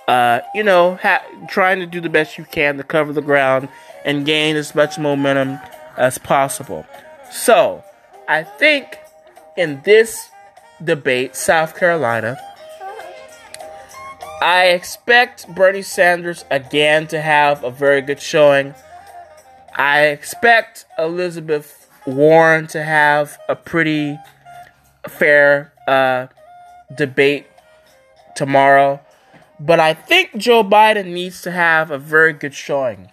uh, 0.09 0.41
you 0.55 0.63
know, 0.63 0.97
ha- 0.97 1.25
trying 1.49 1.81
to 1.81 1.87
do 1.87 2.01
the 2.01 2.09
best 2.09 2.39
you 2.39 2.45
can 2.45 2.77
to 2.77 2.83
cover 2.83 3.13
the 3.13 3.23
ground 3.23 3.69
and 4.05 4.27
gain 4.27 4.57
as 4.57 4.75
much 4.75 4.99
momentum 4.99 5.59
as 5.97 6.19
possible. 6.19 6.85
So, 7.31 7.85
I 8.29 8.43
think 8.43 8.99
in 9.57 9.83
this 9.85 10.29
debate, 10.83 11.37
South 11.37 11.77
Carolina, 11.77 12.39
I 14.43 14.69
expect 14.69 15.55
Bernie 15.55 15.83
Sanders 15.83 16.45
again 16.51 17.07
to 17.09 17.21
have 17.21 17.63
a 17.63 17.71
very 17.71 18.01
good 18.01 18.21
showing. 18.21 18.75
I 19.77 20.07
expect 20.07 20.87
Elizabeth 20.99 21.89
Warren 22.07 22.67
to 22.69 22.83
have 22.83 23.39
a 23.49 23.55
pretty 23.55 24.19
fair 25.07 25.73
uh, 25.87 26.29
debate 26.97 27.47
tomorrow. 28.35 29.01
But 29.59 29.79
I 29.81 29.95
think 29.95 30.37
Joe 30.37 30.65
Biden 30.65 31.13
needs 31.13 31.43
to 31.43 31.51
have 31.51 31.91
a 31.91 31.99
very 31.99 32.33
good 32.33 32.55
showing. 32.55 33.11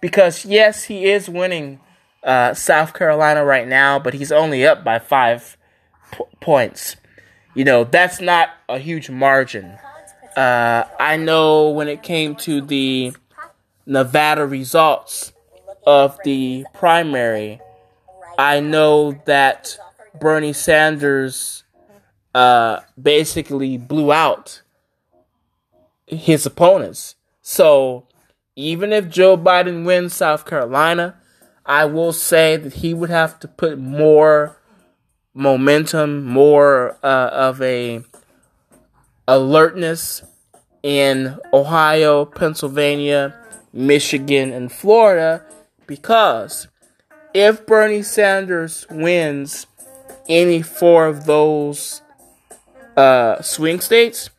Because, 0.00 0.44
yes, 0.44 0.84
he 0.84 1.06
is 1.06 1.28
winning 1.28 1.78
uh, 2.24 2.54
South 2.54 2.94
Carolina 2.94 3.44
right 3.44 3.68
now, 3.68 3.98
but 3.98 4.14
he's 4.14 4.32
only 4.32 4.66
up 4.66 4.82
by 4.82 4.98
five 4.98 5.56
p- 6.10 6.24
points. 6.40 6.96
You 7.54 7.64
know, 7.64 7.84
that's 7.84 8.20
not 8.20 8.48
a 8.68 8.78
huge 8.78 9.10
margin. 9.10 9.78
Uh, 10.36 10.84
I 10.98 11.18
know 11.18 11.70
when 11.70 11.88
it 11.88 12.02
came 12.02 12.34
to 12.36 12.62
the 12.62 13.12
Nevada 13.84 14.46
results 14.46 15.32
of 15.86 16.18
the 16.24 16.64
primary, 16.72 17.60
I 18.38 18.60
know 18.60 19.20
that 19.26 19.76
Bernie 20.18 20.54
Sanders 20.54 21.64
uh, 22.34 22.80
basically 23.00 23.76
blew 23.76 24.12
out 24.12 24.62
his 26.06 26.46
opponents. 26.46 27.14
So 27.40 28.06
even 28.56 28.92
if 28.92 29.08
Joe 29.08 29.36
Biden 29.36 29.84
wins 29.84 30.14
South 30.14 30.46
Carolina, 30.46 31.16
I 31.64 31.84
will 31.84 32.12
say 32.12 32.56
that 32.56 32.74
he 32.74 32.94
would 32.94 33.10
have 33.10 33.38
to 33.40 33.48
put 33.48 33.78
more 33.78 34.58
momentum, 35.34 36.24
more 36.24 36.98
uh, 37.02 37.30
of 37.32 37.62
a 37.62 38.02
alertness 39.28 40.22
in 40.82 41.38
Ohio, 41.52 42.24
Pennsylvania, 42.24 43.34
Michigan, 43.72 44.52
and 44.52 44.70
Florida 44.70 45.44
because 45.86 46.68
if 47.34 47.66
Bernie 47.66 48.02
Sanders 48.02 48.86
wins 48.90 49.66
any 50.28 50.62
four 50.62 51.06
of 51.06 51.26
those 51.26 52.02
uh, 52.96 53.40
swing 53.42 53.80
states, 53.80 54.30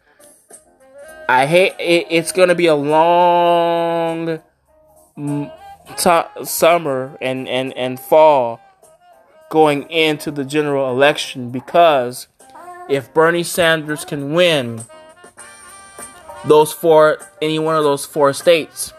I 1.28 1.46
hate 1.46 1.74
it, 1.80 2.08
it's 2.10 2.32
to 2.32 2.56
be 2.56 2.68
a 2.68 2.76
long 2.76 4.40
t- 5.98 6.44
summer 6.44 7.18
and, 7.22 7.48
and, 7.48 7.76
and 7.78 8.00
fall 8.00 8.60
going 9.50 9.90
into 9.90 10.32
the 10.32 10.44
general 10.44 10.90
election 10.90 11.50
because 11.50 12.28
if 12.90 13.14
Bernie 13.14 13.44
Sanders 13.44 14.04
can 14.04 14.34
win 14.34 14.84
those 16.46 16.74
four, 16.74 17.20
any 17.42 17.60
one 17.60 17.76
of 17.76 17.84
those 17.84 18.06
four 18.06 18.34
states, 18.34 18.94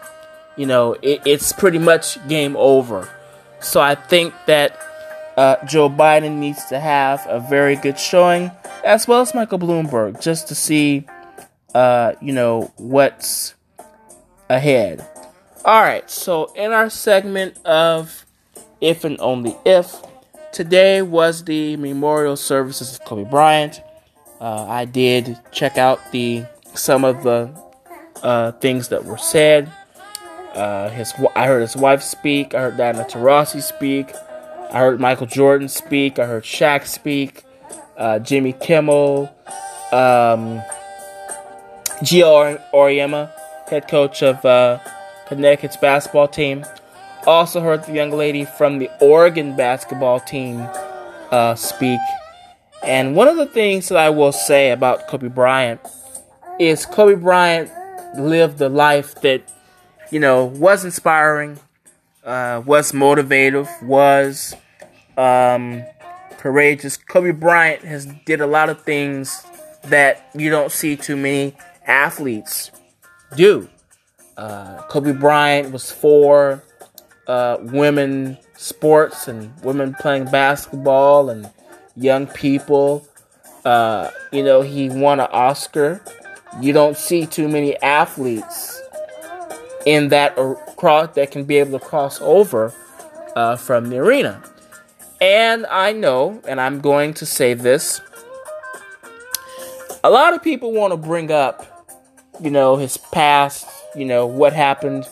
you 0.55 0.65
know, 0.65 0.93
it, 1.01 1.21
it's 1.25 1.51
pretty 1.51 1.77
much 1.77 2.25
game 2.27 2.55
over. 2.57 3.09
So 3.59 3.81
I 3.81 3.95
think 3.95 4.33
that 4.47 4.79
uh, 5.37 5.57
Joe 5.65 5.89
Biden 5.89 6.37
needs 6.37 6.65
to 6.65 6.79
have 6.79 7.25
a 7.27 7.39
very 7.39 7.75
good 7.75 7.99
showing, 7.99 8.51
as 8.85 9.07
well 9.07 9.19
as 9.19 9.33
Michael 9.33 9.59
Bloomberg, 9.59 10.21
just 10.21 10.47
to 10.47 10.55
see, 10.55 11.05
uh, 11.73 12.13
you 12.21 12.31
know, 12.31 12.71
what's 12.77 13.55
ahead. 14.47 15.05
All 15.65 15.81
right, 15.81 16.09
so 16.09 16.53
in 16.53 16.71
our 16.71 16.91
segment 16.91 17.57
of 17.65 18.25
If 18.79 19.03
and 19.03 19.19
Only 19.19 19.57
If, 19.65 19.95
today 20.53 21.01
was 21.01 21.45
the 21.45 21.75
memorial 21.77 22.37
services 22.37 22.93
of 22.93 23.03
Kobe 23.03 23.27
Bryant. 23.27 23.81
Uh, 24.39 24.67
I 24.67 24.85
did 24.85 25.39
check 25.51 25.77
out 25.77 25.99
the 26.11 26.45
some 26.75 27.03
of 27.03 27.23
the 27.23 27.49
uh, 28.21 28.51
things 28.53 28.89
that 28.89 29.05
were 29.05 29.17
said. 29.17 29.71
Uh, 30.53 30.89
his, 30.89 31.13
I 31.35 31.47
heard 31.47 31.61
his 31.61 31.75
wife 31.75 32.03
speak. 32.03 32.53
I 32.53 32.61
heard 32.61 32.77
Diana 32.77 33.05
Taurasi 33.05 33.61
speak. 33.61 34.13
I 34.71 34.79
heard 34.79 34.99
Michael 34.99 35.25
Jordan 35.25 35.69
speak. 35.69 36.19
I 36.19 36.25
heard 36.25 36.43
Shaq 36.43 36.85
speak. 36.85 37.44
Uh, 37.97 38.19
Jimmy 38.19 38.53
Kimmel, 38.53 39.33
um, 39.91 40.61
Geno 42.03 42.57
Auriemma, 42.73 43.31
head 43.69 43.87
coach 43.87 44.21
of 44.21 44.43
uh, 44.43 44.79
Connecticut's 45.27 45.77
basketball 45.77 46.27
team. 46.27 46.65
Also 47.25 47.61
heard 47.61 47.83
the 47.85 47.93
young 47.93 48.11
lady 48.11 48.45
from 48.45 48.79
the 48.79 48.89
Oregon 48.99 49.55
basketball 49.55 50.19
team 50.19 50.67
uh, 51.31 51.55
speak. 51.55 51.99
And 52.83 53.15
one 53.15 53.27
of 53.27 53.37
the 53.37 53.47
things 53.47 53.89
that 53.89 53.97
I 53.97 54.09
will 54.09 54.31
say 54.31 54.71
about 54.71 55.07
Kobe 55.07 55.29
Bryant 55.29 55.79
is 56.59 56.85
Kobe 56.85 57.15
Bryant 57.15 57.71
lived 58.17 58.59
the 58.59 58.69
life 58.69 59.15
that, 59.21 59.41
you 60.11 60.19
know, 60.19 60.45
was 60.45 60.85
inspiring, 60.85 61.59
uh, 62.23 62.61
was 62.65 62.91
motivative, 62.91 63.67
was 63.81 64.53
um, 65.17 65.83
courageous. 66.45 66.95
Kobe 66.97 67.31
Bryant 67.31 67.83
has 67.83 68.05
did 68.25 68.41
a 68.41 68.45
lot 68.45 68.69
of 68.69 68.83
things 68.83 69.43
that 69.85 70.29
you 70.35 70.51
don't 70.51 70.71
see 70.71 70.95
too 70.95 71.15
many 71.15 71.55
athletes 71.87 72.69
do. 73.35 73.67
Uh, 74.37 74.83
Kobe 74.83 75.13
Bryant 75.13 75.71
was 75.71 75.91
for 75.91 76.63
uh, 77.25 77.57
women 77.61 78.37
sports 78.55 79.27
and 79.27 79.51
women 79.63 79.95
playing 79.95 80.25
basketball 80.25 81.31
and 81.31 81.49
young 81.95 82.27
people. 82.27 83.07
Uh, 83.65 84.11
you 84.31 84.43
know, 84.43 84.61
he 84.61 84.89
won 84.89 85.19
an 85.19 85.27
Oscar 85.31 85.99
you 86.61 86.73
don't 86.73 86.97
see 86.97 87.25
too 87.25 87.47
many 87.47 87.75
athletes 87.81 88.81
in 89.85 90.09
that 90.09 90.35
cross 90.77 91.13
that 91.15 91.31
can 91.31 91.43
be 91.43 91.57
able 91.57 91.77
to 91.77 91.85
cross 91.85 92.21
over 92.21 92.73
uh, 93.35 93.55
from 93.55 93.89
the 93.89 93.97
arena. 93.97 94.41
And 95.21 95.65
I 95.67 95.93
know, 95.93 96.41
and 96.47 96.59
I'm 96.59 96.81
going 96.81 97.13
to 97.15 97.25
say 97.25 97.53
this. 97.53 98.01
A 100.03 100.09
lot 100.09 100.33
of 100.33 100.43
people 100.43 100.71
want 100.71 100.91
to 100.91 100.97
bring 100.97 101.31
up, 101.31 101.87
you 102.41 102.51
know, 102.51 102.75
his 102.75 102.97
past, 102.97 103.65
you 103.95 104.05
know, 104.05 104.25
what 104.25 104.53
happened 104.53 105.07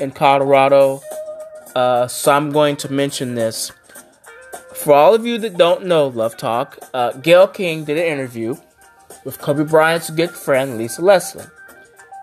in 0.00 0.10
Colorado. 0.10 1.00
Uh, 1.74 2.06
so 2.06 2.32
I'm 2.32 2.50
going 2.50 2.76
to 2.76 2.92
mention 2.92 3.34
this. 3.34 3.72
For 4.74 4.92
all 4.92 5.14
of 5.14 5.26
you 5.26 5.38
that 5.38 5.56
don't 5.56 5.86
know 5.86 6.06
Love 6.06 6.36
Talk, 6.36 6.78
uh, 6.94 7.12
Gayle 7.12 7.48
King 7.48 7.84
did 7.84 7.96
an 7.96 8.04
interview 8.04 8.54
with 9.24 9.40
Kobe 9.40 9.64
Bryant's 9.64 10.10
good 10.10 10.30
friend 10.30 10.78
Lisa 10.78 11.02
Leslie. 11.02 11.46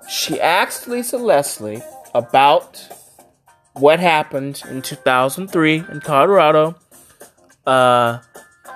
She 0.08 0.40
asked 0.40 0.88
Lisa 0.88 1.18
Leslie 1.18 1.82
about 2.14 2.88
what 3.74 4.00
happened 4.00 4.62
in 4.70 4.82
2003 4.82 5.84
in 5.92 6.00
Colorado, 6.00 6.76
uh, 7.66 8.20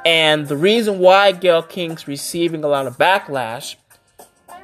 and 0.06 0.48
the 0.48 0.58
reason 0.58 1.00
why 1.00 1.32
Gayle 1.32 1.64
King's 1.64 2.08
receiving 2.08 2.64
a 2.64 2.68
lot 2.68 2.88
of 2.88 2.98
backlash 2.98 3.76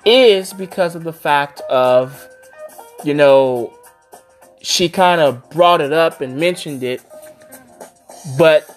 is 0.06 0.54
because 0.54 0.96
of 0.96 1.04
the 1.04 1.14
fact 1.14 1.62
of, 1.62 2.28
you 3.04 3.14
know, 3.14 3.78
she 4.62 4.90
kind 4.90 5.22
of 5.22 5.50
brought 5.50 5.82
it 5.82 5.94
up 5.94 6.22
and 6.22 6.38
mentioned 6.38 6.84
it, 6.84 7.02
but 8.38 8.70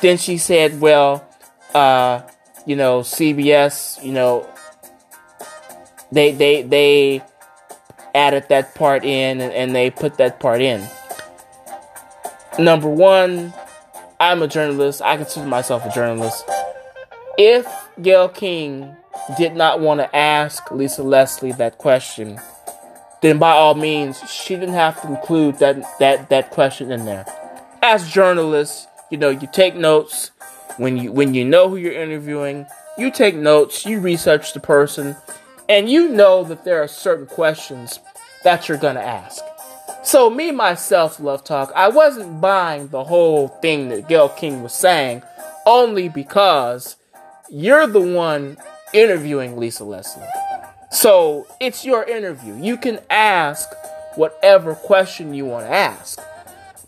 then 0.00 0.18
she 0.18 0.38
said, 0.38 0.80
well, 0.80 1.26
uh, 1.74 2.22
you 2.66 2.76
know, 2.76 3.00
CBS, 3.00 4.02
you 4.04 4.12
know, 4.12 4.48
they 6.10 6.32
they 6.32 6.62
they 6.62 7.22
added 8.14 8.46
that 8.50 8.74
part 8.74 9.04
in 9.04 9.40
and, 9.40 9.52
and 9.52 9.74
they 9.74 9.90
put 9.90 10.18
that 10.18 10.38
part 10.38 10.60
in. 10.60 10.86
Number 12.58 12.88
one, 12.88 13.54
I'm 14.22 14.40
a 14.40 14.46
journalist. 14.46 15.02
I 15.02 15.16
consider 15.16 15.48
myself 15.48 15.84
a 15.84 15.90
journalist. 15.90 16.48
If 17.36 17.66
Gayle 18.00 18.28
King 18.28 18.94
did 19.36 19.56
not 19.56 19.80
want 19.80 19.98
to 19.98 20.14
ask 20.14 20.70
Lisa 20.70 21.02
Leslie 21.02 21.50
that 21.50 21.78
question, 21.78 22.38
then 23.20 23.40
by 23.40 23.50
all 23.50 23.74
means, 23.74 24.20
she 24.30 24.54
didn't 24.54 24.74
have 24.74 25.02
to 25.02 25.08
include 25.08 25.58
that 25.58 25.84
that 25.98 26.30
that 26.30 26.52
question 26.52 26.92
in 26.92 27.04
there. 27.04 27.26
As 27.82 28.08
journalists, 28.08 28.86
you 29.10 29.18
know, 29.18 29.30
you 29.30 29.48
take 29.52 29.74
notes 29.74 30.30
when 30.76 30.98
you 30.98 31.10
when 31.10 31.34
you 31.34 31.44
know 31.44 31.68
who 31.68 31.74
you're 31.74 31.92
interviewing. 31.92 32.64
You 32.96 33.10
take 33.10 33.34
notes, 33.34 33.84
you 33.84 33.98
research 33.98 34.52
the 34.52 34.60
person, 34.60 35.16
and 35.68 35.90
you 35.90 36.08
know 36.08 36.44
that 36.44 36.64
there 36.64 36.80
are 36.80 36.86
certain 36.86 37.26
questions 37.26 37.98
that 38.44 38.68
you're 38.68 38.78
gonna 38.78 39.00
ask. 39.00 39.42
So 40.04 40.28
me 40.28 40.50
myself, 40.50 41.20
love 41.20 41.44
talk, 41.44 41.70
I 41.76 41.88
wasn't 41.88 42.40
buying 42.40 42.88
the 42.88 43.04
whole 43.04 43.48
thing 43.48 43.88
that 43.90 44.08
Gayle 44.08 44.28
King 44.30 44.62
was 44.62 44.74
saying, 44.74 45.22
only 45.64 46.08
because 46.08 46.96
you're 47.48 47.86
the 47.86 48.00
one 48.00 48.56
interviewing 48.92 49.56
Lisa 49.58 49.84
Leslie. 49.84 50.26
So 50.90 51.46
it's 51.60 51.84
your 51.84 52.02
interview. 52.04 52.56
You 52.56 52.76
can 52.76 52.98
ask 53.10 53.68
whatever 54.16 54.74
question 54.74 55.34
you 55.34 55.46
want 55.46 55.66
to 55.66 55.72
ask. 55.72 56.20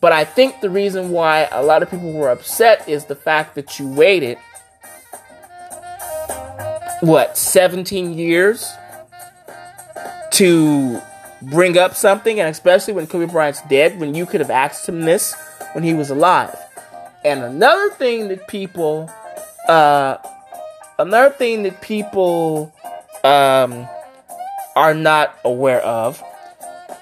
But 0.01 0.13
I 0.13 0.25
think 0.25 0.61
the 0.61 0.69
reason 0.69 1.11
why 1.11 1.49
a 1.53 1.63
lot 1.63 1.83
of 1.83 1.91
people 1.91 2.13
were 2.13 2.29
upset 2.29 2.87
is 2.89 3.07
the 3.07 3.15
fact 3.15 3.55
that 3.55 3.79
you 3.79 3.89
waited, 3.89 4.39
what, 7.01 7.39
17 7.39 8.13
years 8.13 8.71
to 10.33 11.01
bring 11.51 11.79
up 11.79 11.95
something, 11.95 12.41
and 12.41 12.49
especially 12.49 12.95
when 12.95 13.07
Kobe 13.07 13.31
Bryant's 13.31 13.63
dead, 13.63 13.99
when 13.99 14.15
you 14.15 14.27
could 14.27 14.41
have 14.41 14.51
asked 14.51 14.89
him 14.89 15.03
this 15.03 15.35
when 15.73 15.85
he 15.85 15.95
was 15.95 16.11
alive. 16.11 16.57
And 17.25 17.43
another 17.43 17.91
thing 17.91 18.29
that 18.29 18.49
people, 18.49 19.11
uh, 19.69 20.19
another 20.99 21.35
thing 21.35 21.63
that 21.63 21.81
people, 21.81 22.73
um, 23.23 23.89
are 24.77 24.95
not 24.95 25.39
aware 25.45 25.81
of 25.83 26.23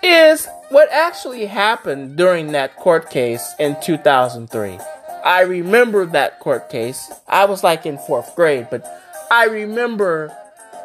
is 0.03 0.47
what 0.71 0.91
actually 0.91 1.47
happened 1.47 2.17
during 2.17 2.53
that 2.53 2.77
court 2.77 3.11
case 3.11 3.55
in 3.59 3.77
2003. 3.83 4.79
I 5.25 5.43
remember 5.43 6.07
that 6.07 6.41
court 6.41 6.69
case. 6.69 7.11
I 7.29 7.45
was 7.45 7.63
like 7.63 7.87
in 7.87 7.99
fourth 7.99 8.35
grade, 8.35 8.69
but 8.71 8.85
I 9.31 9.47
remember 9.47 10.37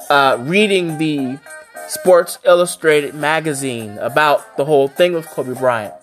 uh, 0.10 0.38
reading 0.42 0.98
the 0.98 1.40
Sports 1.88 2.40
Illustrated 2.44 3.14
magazine 3.14 3.98
about 4.00 4.58
the 4.58 4.66
whole 4.66 4.88
thing 4.88 5.14
with 5.14 5.28
Kobe 5.28 5.54
Bryant. 5.54 5.94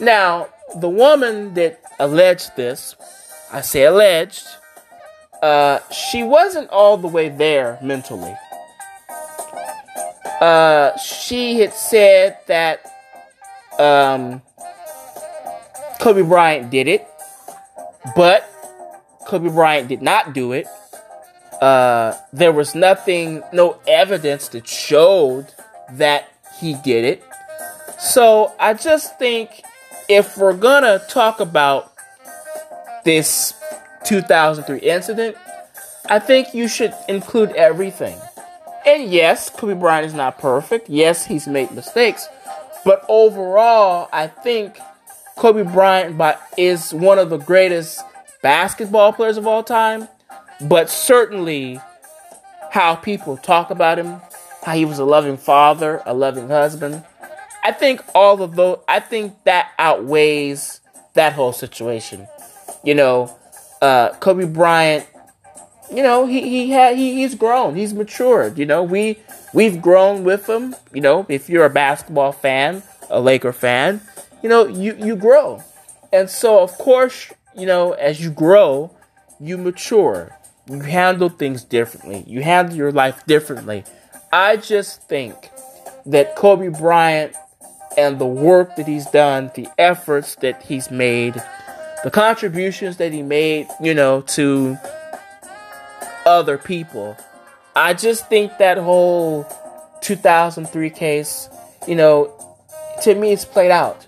Now, 0.00 0.48
the 0.76 0.88
woman 0.88 1.54
that 1.54 1.82
alleged 1.98 2.56
this, 2.56 2.94
I 3.52 3.60
say 3.60 3.84
alleged, 3.84 4.46
uh, 5.42 5.80
she 5.90 6.22
wasn't 6.22 6.70
all 6.70 6.96
the 6.96 7.08
way 7.08 7.28
there 7.28 7.78
mentally. 7.82 8.34
Uh, 10.40 10.96
she 10.98 11.60
had 11.60 11.74
said 11.74 12.38
that 12.46 12.86
um, 13.78 14.40
Kobe 16.00 16.22
Bryant 16.22 16.70
did 16.70 16.88
it, 16.88 17.06
but 18.14 18.48
Kobe 19.26 19.48
Bryant 19.48 19.88
did 19.88 20.00
not 20.00 20.32
do 20.32 20.52
it. 20.52 20.66
Uh, 21.60 22.14
there 22.32 22.52
was 22.52 22.74
nothing, 22.74 23.42
no 23.52 23.78
evidence 23.86 24.48
that 24.48 24.68
showed 24.68 25.46
that 25.92 26.28
he 26.60 26.74
did 26.74 27.04
it. 27.04 27.24
So 27.98 28.52
I 28.60 28.74
just 28.74 29.18
think 29.18 29.62
if 30.08 30.36
we're 30.36 30.56
gonna 30.56 31.00
talk 31.08 31.40
about 31.40 31.92
this 33.04 33.54
2003 34.04 34.78
incident, 34.78 35.36
I 36.08 36.18
think 36.18 36.54
you 36.54 36.68
should 36.68 36.94
include 37.08 37.50
everything. 37.50 38.18
And 38.86 39.10
yes, 39.10 39.50
Kobe 39.50 39.74
Bryant 39.74 40.06
is 40.06 40.14
not 40.14 40.38
perfect. 40.38 40.88
Yes, 40.88 41.26
he's 41.26 41.46
made 41.46 41.72
mistakes. 41.72 42.26
But 42.84 43.04
overall, 43.08 44.08
I 44.12 44.28
think 44.28 44.78
Kobe 45.36 45.62
Bryant 45.62 46.20
is 46.56 46.94
one 46.94 47.18
of 47.18 47.28
the 47.30 47.36
greatest 47.36 48.00
basketball 48.42 49.12
players 49.12 49.36
of 49.36 49.46
all 49.46 49.62
time. 49.62 50.08
But 50.60 50.90
certainly, 50.90 51.80
how 52.70 52.96
people 52.96 53.36
talk 53.36 53.70
about 53.70 53.98
him, 53.98 54.20
how 54.62 54.74
he 54.74 54.84
was 54.84 54.98
a 54.98 55.04
loving 55.04 55.36
father, 55.36 56.02
a 56.04 56.14
loving 56.14 56.48
husband. 56.48 57.04
I 57.64 57.72
think 57.72 58.02
all 58.14 58.42
of 58.42 58.56
those, 58.56 58.78
I 58.88 59.00
think 59.00 59.44
that 59.44 59.72
outweighs 59.78 60.80
that 61.14 61.32
whole 61.32 61.52
situation. 61.52 62.26
You 62.84 62.94
know, 62.94 63.36
uh, 63.82 64.10
Kobe 64.14 64.46
Bryant 64.46 65.06
you 65.90 66.02
know, 66.02 66.26
he 66.26 66.42
he 66.42 66.70
had 66.70 66.96
he, 66.96 67.14
he's 67.14 67.34
grown, 67.34 67.74
he's 67.74 67.94
matured. 67.94 68.58
You 68.58 68.66
know, 68.66 68.82
we 68.82 69.18
we've 69.54 69.80
grown 69.80 70.24
with 70.24 70.48
him. 70.48 70.76
You 70.92 71.00
know, 71.00 71.26
if 71.28 71.48
you're 71.48 71.64
a 71.64 71.70
basketball 71.70 72.32
fan, 72.32 72.82
a 73.08 73.20
Laker 73.20 73.52
fan, 73.52 74.02
you 74.42 74.48
know, 74.48 74.66
you 74.66 74.96
you 74.98 75.16
grow, 75.16 75.62
and 76.12 76.28
so 76.28 76.60
of 76.60 76.72
course, 76.72 77.32
you 77.56 77.66
know, 77.66 77.92
as 77.92 78.22
you 78.22 78.30
grow, 78.30 78.90
you 79.40 79.56
mature. 79.56 80.36
You 80.68 80.80
handle 80.80 81.28
things 81.28 81.64
differently. 81.64 82.24
You 82.26 82.42
handle 82.42 82.76
your 82.76 82.92
life 82.92 83.24
differently. 83.26 83.84
I 84.32 84.56
just 84.56 85.08
think 85.08 85.50
that 86.04 86.36
Kobe 86.36 86.68
Bryant 86.68 87.34
and 87.96 88.18
the 88.18 88.26
work 88.26 88.76
that 88.76 88.86
he's 88.86 89.06
done, 89.06 89.50
the 89.54 89.66
efforts 89.78 90.34
that 90.36 90.62
he's 90.62 90.90
made, 90.90 91.42
the 92.04 92.10
contributions 92.10 92.98
that 92.98 93.12
he 93.12 93.22
made, 93.22 93.66
you 93.82 93.94
know, 93.94 94.20
to 94.22 94.76
other 96.26 96.58
people. 96.58 97.16
I 97.74 97.94
just 97.94 98.28
think 98.28 98.58
that 98.58 98.76
whole 98.76 99.46
2003 100.02 100.90
case, 100.90 101.48
you 101.86 101.94
know, 101.94 102.34
to 103.02 103.14
me 103.14 103.32
it's 103.32 103.44
played 103.44 103.70
out. 103.70 104.06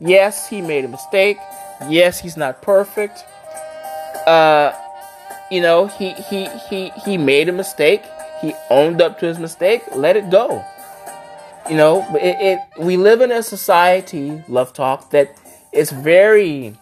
Yes, 0.00 0.48
he 0.48 0.60
made 0.60 0.84
a 0.84 0.88
mistake. 0.88 1.38
Yes, 1.88 2.20
he's 2.20 2.36
not 2.36 2.60
perfect. 2.60 3.24
Uh, 4.26 4.72
you 5.50 5.60
know, 5.60 5.86
he 5.86 6.12
he 6.12 6.46
he 6.68 6.90
he 7.04 7.18
made 7.18 7.48
a 7.48 7.52
mistake. 7.52 8.02
He 8.40 8.54
owned 8.70 9.00
up 9.00 9.18
to 9.20 9.26
his 9.26 9.38
mistake. 9.38 9.82
Let 9.94 10.16
it 10.16 10.30
go. 10.30 10.64
You 11.68 11.76
know, 11.76 12.06
it, 12.16 12.36
it 12.40 12.58
we 12.78 12.96
live 12.96 13.20
in 13.20 13.32
a 13.32 13.42
society, 13.42 14.42
love 14.48 14.72
talk, 14.72 15.10
that 15.10 15.34
is 15.72 15.90
very, 15.90 16.76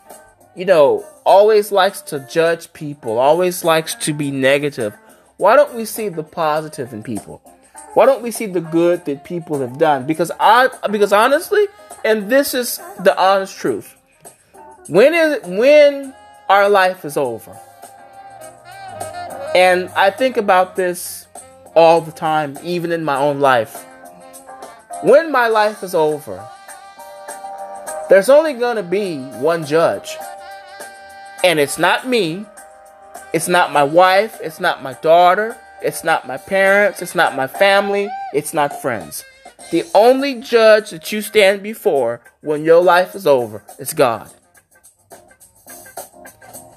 you 0.56 0.64
know, 0.64 1.04
always 1.24 1.70
likes 1.70 2.00
to 2.02 2.26
judge 2.28 2.72
people, 2.72 3.18
always 3.18 3.64
likes 3.64 3.94
to 3.94 4.12
be 4.12 4.30
negative. 4.30 4.94
Why 5.36 5.56
don't 5.56 5.74
we 5.74 5.84
see 5.84 6.08
the 6.08 6.22
positive 6.22 6.92
in 6.92 7.02
people? 7.02 7.40
Why 7.94 8.06
don't 8.06 8.22
we 8.22 8.30
see 8.30 8.46
the 8.46 8.60
good 8.60 9.04
that 9.04 9.24
people 9.24 9.60
have 9.60 9.78
done? 9.78 10.06
Because 10.06 10.32
I 10.40 10.68
because 10.90 11.12
honestly, 11.12 11.66
and 12.04 12.30
this 12.30 12.54
is 12.54 12.80
the 13.00 13.16
honest 13.20 13.56
truth. 13.56 13.96
When 14.88 15.14
is 15.14 15.40
when 15.44 16.14
our 16.48 16.68
life 16.68 17.04
is 17.04 17.16
over? 17.16 17.56
And 19.54 19.90
I 19.90 20.10
think 20.10 20.36
about 20.36 20.76
this 20.76 21.26
all 21.74 22.00
the 22.00 22.12
time, 22.12 22.58
even 22.62 22.92
in 22.92 23.04
my 23.04 23.16
own 23.16 23.40
life. 23.40 23.84
When 25.02 25.30
my 25.30 25.48
life 25.48 25.82
is 25.82 25.94
over, 25.94 26.46
there's 28.08 28.28
only 28.28 28.54
going 28.54 28.76
to 28.76 28.82
be 28.82 29.18
one 29.18 29.66
judge. 29.66 30.16
And 31.44 31.58
it's 31.58 31.78
not 31.78 32.06
me. 32.06 32.46
It's 33.34 33.48
not 33.48 33.72
my 33.72 33.82
wife. 33.82 34.38
It's 34.42 34.60
not 34.60 34.82
my 34.82 34.94
daughter. 34.94 35.56
It's 35.82 36.04
not 36.04 36.26
my 36.26 36.36
parents. 36.36 37.02
It's 37.02 37.14
not 37.14 37.34
my 37.34 37.46
family. 37.46 38.08
It's 38.32 38.54
not 38.54 38.80
friends. 38.80 39.24
The 39.70 39.84
only 39.94 40.40
judge 40.40 40.90
that 40.90 41.10
you 41.12 41.20
stand 41.20 41.62
before 41.62 42.20
when 42.40 42.64
your 42.64 42.82
life 42.82 43.14
is 43.14 43.26
over 43.26 43.64
is 43.78 43.92
God. 43.92 44.30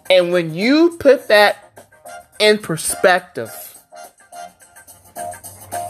And 0.09 0.31
when 0.31 0.53
you 0.53 0.97
put 0.99 1.27
that 1.27 1.64
in 2.45 2.59
perspective, 2.59 3.51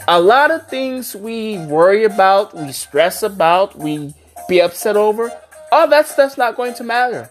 a 0.08 0.20
lot 0.20 0.50
of 0.50 0.66
things 0.68 1.14
we 1.14 1.58
worry 1.58 2.04
about, 2.04 2.56
we 2.56 2.72
stress 2.72 3.22
about, 3.22 3.78
we 3.78 4.14
be 4.48 4.60
upset 4.60 4.96
over, 4.96 5.30
all 5.70 5.86
that 5.88 6.06
stuff's 6.06 6.38
not 6.38 6.56
going 6.56 6.72
to 6.74 6.84
matter. 6.84 7.30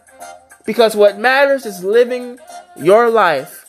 Because 0.65 0.95
what 0.95 1.17
matters 1.17 1.65
is 1.65 1.83
living 1.83 2.37
your 2.77 3.09
life 3.09 3.65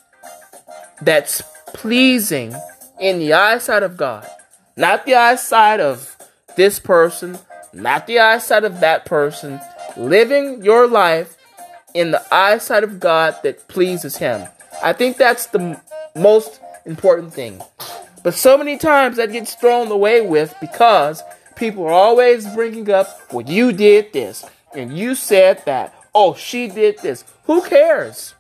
that's 1.01 1.43
pleasing 1.69 2.55
in 3.01 3.19
the 3.19 3.33
eyesight 3.33 3.83
of 3.83 3.97
God, 3.97 4.29
not 4.77 5.07
the 5.07 5.15
eyesight 5.15 5.81
of 5.81 6.17
this 6.57 6.79
person, 6.79 7.39
not 7.73 8.07
the 8.07 8.19
eyesight 8.19 8.65
of 8.65 8.81
that 8.81 9.07
person, 9.07 9.61
living 9.97 10.63
your 10.63 10.87
life 10.87 11.37
in 11.95 12.11
the 12.11 12.35
eyesight 12.35 12.85
of 12.85 13.01
God 13.01 13.37
that 13.43 13.69
pleases 13.69 14.19
Him. 14.19 14.49
I 14.83 14.93
think 14.93 15.17
that's 15.17 15.47
the 15.47 15.61
m- 15.61 15.77
most 16.15 16.61
important 16.85 17.33
thing. 17.33 17.61
But 18.23 18.35
so 18.35 18.59
many 18.59 18.77
times 18.77 19.17
that 19.17 19.33
gets 19.33 19.55
thrown 19.55 19.91
away 19.91 20.21
with 20.21 20.55
because 20.61 21.23
people 21.55 21.85
are 21.85 21.93
always 21.93 22.47
bringing 22.55 22.91
up, 22.91 23.33
well, 23.33 23.47
you 23.47 23.73
did 23.73 24.13
this, 24.13 24.45
and 24.75 24.97
you 24.97 25.15
said 25.15 25.63
that. 25.67 25.95
Oh, 26.15 26.35
she 26.35 26.69
did 26.69 26.99
this. 26.99 27.25
Who 27.45 27.63
cares? 27.63 28.35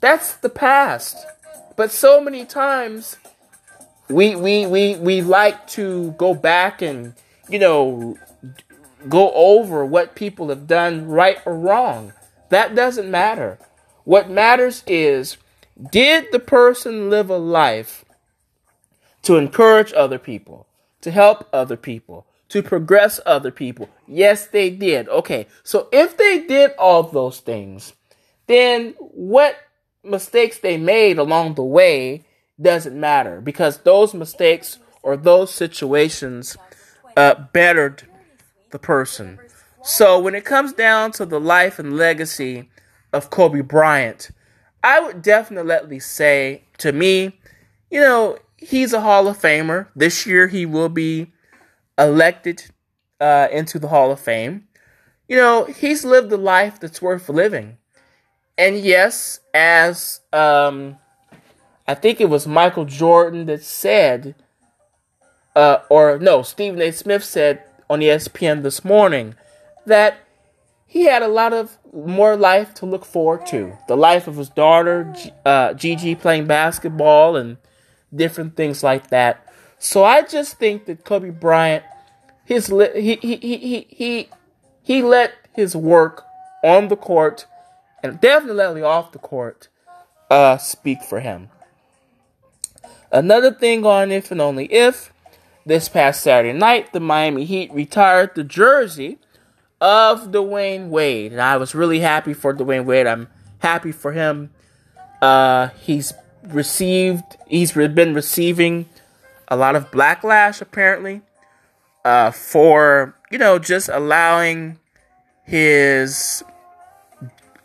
That's 0.00 0.34
the 0.34 0.48
past. 0.48 1.26
But 1.76 1.90
so 1.90 2.20
many 2.20 2.44
times 2.44 3.16
we 4.08 4.36
we 4.36 4.66
we 4.66 4.96
we 4.96 5.22
like 5.22 5.66
to 5.68 6.12
go 6.12 6.34
back 6.34 6.80
and 6.80 7.14
you 7.48 7.58
know 7.58 8.16
go 9.08 9.32
over 9.32 9.84
what 9.84 10.14
people 10.14 10.48
have 10.48 10.66
done 10.66 11.06
right 11.06 11.38
or 11.44 11.56
wrong. 11.58 12.12
That 12.50 12.74
doesn't 12.74 13.10
matter. 13.10 13.58
What 14.04 14.30
matters 14.30 14.82
is 14.86 15.36
did 15.90 16.26
the 16.32 16.38
person 16.38 17.10
live 17.10 17.30
a 17.30 17.36
life 17.36 18.04
to 19.22 19.36
encourage 19.36 19.92
other 19.92 20.18
people, 20.18 20.66
to 21.00 21.10
help 21.10 21.48
other 21.52 21.76
people, 21.76 22.26
to 22.48 22.62
progress 22.62 23.20
other 23.26 23.50
people? 23.50 23.88
Yes, 24.06 24.46
they 24.46 24.70
did. 24.70 25.08
Okay, 25.08 25.46
so 25.62 25.88
if 25.92 26.16
they 26.16 26.46
did 26.46 26.72
all 26.78 27.02
those 27.02 27.40
things, 27.40 27.92
then 28.46 28.94
what 28.98 29.56
mistakes 30.02 30.58
they 30.58 30.76
made 30.76 31.18
along 31.18 31.54
the 31.54 31.64
way 31.64 32.24
doesn't 32.60 32.98
matter 32.98 33.40
because 33.40 33.78
those 33.78 34.14
mistakes 34.14 34.78
or 35.02 35.16
those 35.16 35.52
situations 35.52 36.56
uh, 37.16 37.34
bettered 37.52 38.04
the 38.70 38.78
person. 38.78 39.38
So 39.82 40.18
when 40.18 40.34
it 40.34 40.44
comes 40.44 40.72
down 40.72 41.12
to 41.12 41.26
the 41.26 41.38
life 41.38 41.78
and 41.78 41.96
legacy 41.96 42.68
of 43.12 43.30
Kobe 43.30 43.60
Bryant, 43.60 44.30
I 44.86 45.00
would 45.00 45.20
definitely 45.20 45.98
say 45.98 46.62
to 46.78 46.92
me, 46.92 47.40
you 47.90 47.98
know, 47.98 48.38
he's 48.56 48.92
a 48.92 49.00
Hall 49.00 49.26
of 49.26 49.36
Famer. 49.36 49.88
This 49.96 50.26
year 50.26 50.46
he 50.46 50.64
will 50.64 50.88
be 50.88 51.32
elected 51.98 52.66
uh, 53.20 53.48
into 53.50 53.80
the 53.80 53.88
Hall 53.88 54.12
of 54.12 54.20
Fame. 54.20 54.68
You 55.26 55.38
know, 55.38 55.64
he's 55.64 56.04
lived 56.04 56.30
a 56.30 56.36
life 56.36 56.78
that's 56.78 57.02
worth 57.02 57.28
living. 57.28 57.78
And 58.56 58.78
yes, 58.78 59.40
as 59.52 60.20
um, 60.32 60.98
I 61.88 61.94
think 61.96 62.20
it 62.20 62.30
was 62.30 62.46
Michael 62.46 62.84
Jordan 62.84 63.46
that 63.46 63.64
said, 63.64 64.36
uh, 65.56 65.78
or 65.90 66.20
no, 66.20 66.42
Stephen 66.42 66.80
A. 66.80 66.92
Smith 66.92 67.24
said 67.24 67.64
on 67.90 67.98
ESPN 67.98 68.62
this 68.62 68.84
morning 68.84 69.34
that 69.84 70.18
he 70.86 71.04
had 71.04 71.22
a 71.22 71.28
lot 71.28 71.52
of 71.52 71.76
more 71.92 72.36
life 72.36 72.72
to 72.74 72.86
look 72.86 73.04
forward 73.04 73.44
to. 73.46 73.76
The 73.88 73.96
life 73.96 74.28
of 74.28 74.36
his 74.36 74.48
daughter, 74.48 75.12
uh, 75.44 75.74
Gigi, 75.74 76.14
playing 76.14 76.46
basketball 76.46 77.36
and 77.36 77.56
different 78.14 78.56
things 78.56 78.82
like 78.82 79.10
that. 79.10 79.44
So 79.78 80.04
I 80.04 80.22
just 80.22 80.58
think 80.58 80.86
that 80.86 81.04
Kobe 81.04 81.30
Bryant, 81.30 81.84
his 82.44 82.68
he 82.68 83.16
he 83.16 83.36
he 83.36 83.86
he 83.90 84.28
he, 84.82 85.02
let 85.02 85.34
his 85.54 85.74
work 85.74 86.24
on 86.62 86.88
the 86.88 86.96
court 86.96 87.46
and 88.02 88.20
definitely 88.20 88.82
off 88.82 89.12
the 89.12 89.18
court 89.18 89.68
uh, 90.30 90.56
speak 90.56 91.02
for 91.02 91.20
him. 91.20 91.50
Another 93.10 93.52
thing 93.52 93.84
on 93.84 94.12
if 94.12 94.30
and 94.30 94.40
only 94.40 94.66
if 94.66 95.12
this 95.64 95.88
past 95.88 96.22
Saturday 96.22 96.56
night, 96.56 96.92
the 96.92 97.00
Miami 97.00 97.44
Heat 97.44 97.72
retired 97.72 98.34
the 98.34 98.44
jersey 98.44 99.18
of 99.80 100.28
Dwyane 100.28 100.88
Wade. 100.88 101.32
And 101.32 101.40
I 101.40 101.56
was 101.56 101.74
really 101.74 102.00
happy 102.00 102.34
for 102.34 102.54
Dwyane 102.54 102.84
Wade. 102.84 103.06
I'm 103.06 103.28
happy 103.58 103.92
for 103.92 104.12
him. 104.12 104.50
Uh, 105.20 105.68
he's 105.80 106.12
received, 106.44 107.24
he's 107.48 107.72
been 107.72 108.14
receiving 108.14 108.86
a 109.48 109.56
lot 109.56 109.76
of 109.76 109.90
backlash 109.90 110.60
apparently 110.60 111.22
uh, 112.04 112.30
for, 112.30 113.14
you 113.30 113.38
know, 113.38 113.58
just 113.58 113.88
allowing 113.88 114.78
his 115.44 116.42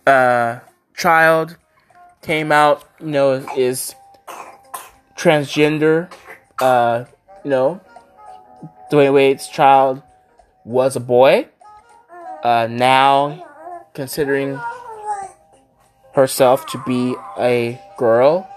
uh, 0.07 0.59
child 0.95 1.57
came 2.21 2.51
out, 2.51 2.83
you 2.99 3.07
know, 3.07 3.45
is 3.57 3.95
transgender, 5.17 6.11
uh, 6.59 7.05
you 7.43 7.49
know, 7.49 7.81
Dwyane 8.91 9.13
Wade's 9.13 9.47
child 9.47 10.01
was 10.65 10.95
a 10.95 10.99
boy. 10.99 11.47
Uh, 12.43 12.67
now, 12.69 13.45
considering 13.93 14.59
herself 16.13 16.65
to 16.67 16.77
be 16.85 17.15
a 17.37 17.79
girl, 17.97 18.49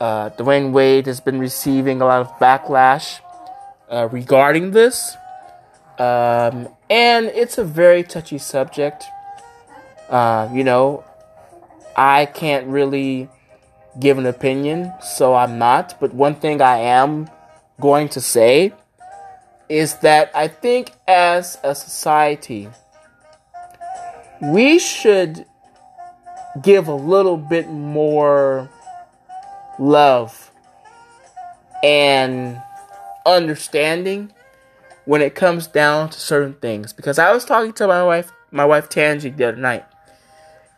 uh, 0.00 0.30
Dwyane 0.30 0.72
Wade 0.72 1.06
has 1.06 1.20
been 1.20 1.38
receiving 1.38 2.00
a 2.00 2.06
lot 2.06 2.22
of 2.22 2.28
backlash 2.38 3.20
uh, 3.90 4.08
regarding 4.10 4.70
this. 4.70 5.16
Um, 5.98 6.68
and 6.88 7.26
it's 7.26 7.58
a 7.58 7.64
very 7.64 8.02
touchy 8.02 8.38
subject. 8.38 9.04
Uh, 10.08 10.48
you 10.52 10.64
know, 10.64 11.04
I 11.94 12.24
can't 12.24 12.66
really 12.68 13.28
give 13.98 14.16
an 14.16 14.24
opinion, 14.24 14.92
so 15.02 15.34
I'm 15.34 15.58
not. 15.58 16.00
But 16.00 16.14
one 16.14 16.36
thing 16.36 16.62
I 16.62 16.78
am 16.78 17.28
going 17.78 18.08
to 18.10 18.20
say 18.20 18.72
is 19.68 19.96
that 19.96 20.30
I 20.34 20.48
think 20.48 20.92
as 21.06 21.58
a 21.62 21.74
society, 21.74 22.68
we 24.40 24.78
should 24.78 25.44
give 26.62 26.88
a 26.88 26.94
little 26.94 27.36
bit 27.36 27.68
more 27.68 28.68
love 29.78 30.50
and 31.82 32.60
understanding 33.26 34.32
when 35.04 35.22
it 35.22 35.34
comes 35.34 35.66
down 35.66 36.10
to 36.10 36.20
certain 36.20 36.54
things. 36.54 36.92
Because 36.92 37.18
I 37.18 37.32
was 37.32 37.44
talking 37.44 37.72
to 37.74 37.86
my 37.86 38.02
wife, 38.02 38.32
my 38.50 38.64
wife 38.64 38.88
Tangi, 38.88 39.30
the 39.30 39.48
other 39.48 39.56
night, 39.56 39.84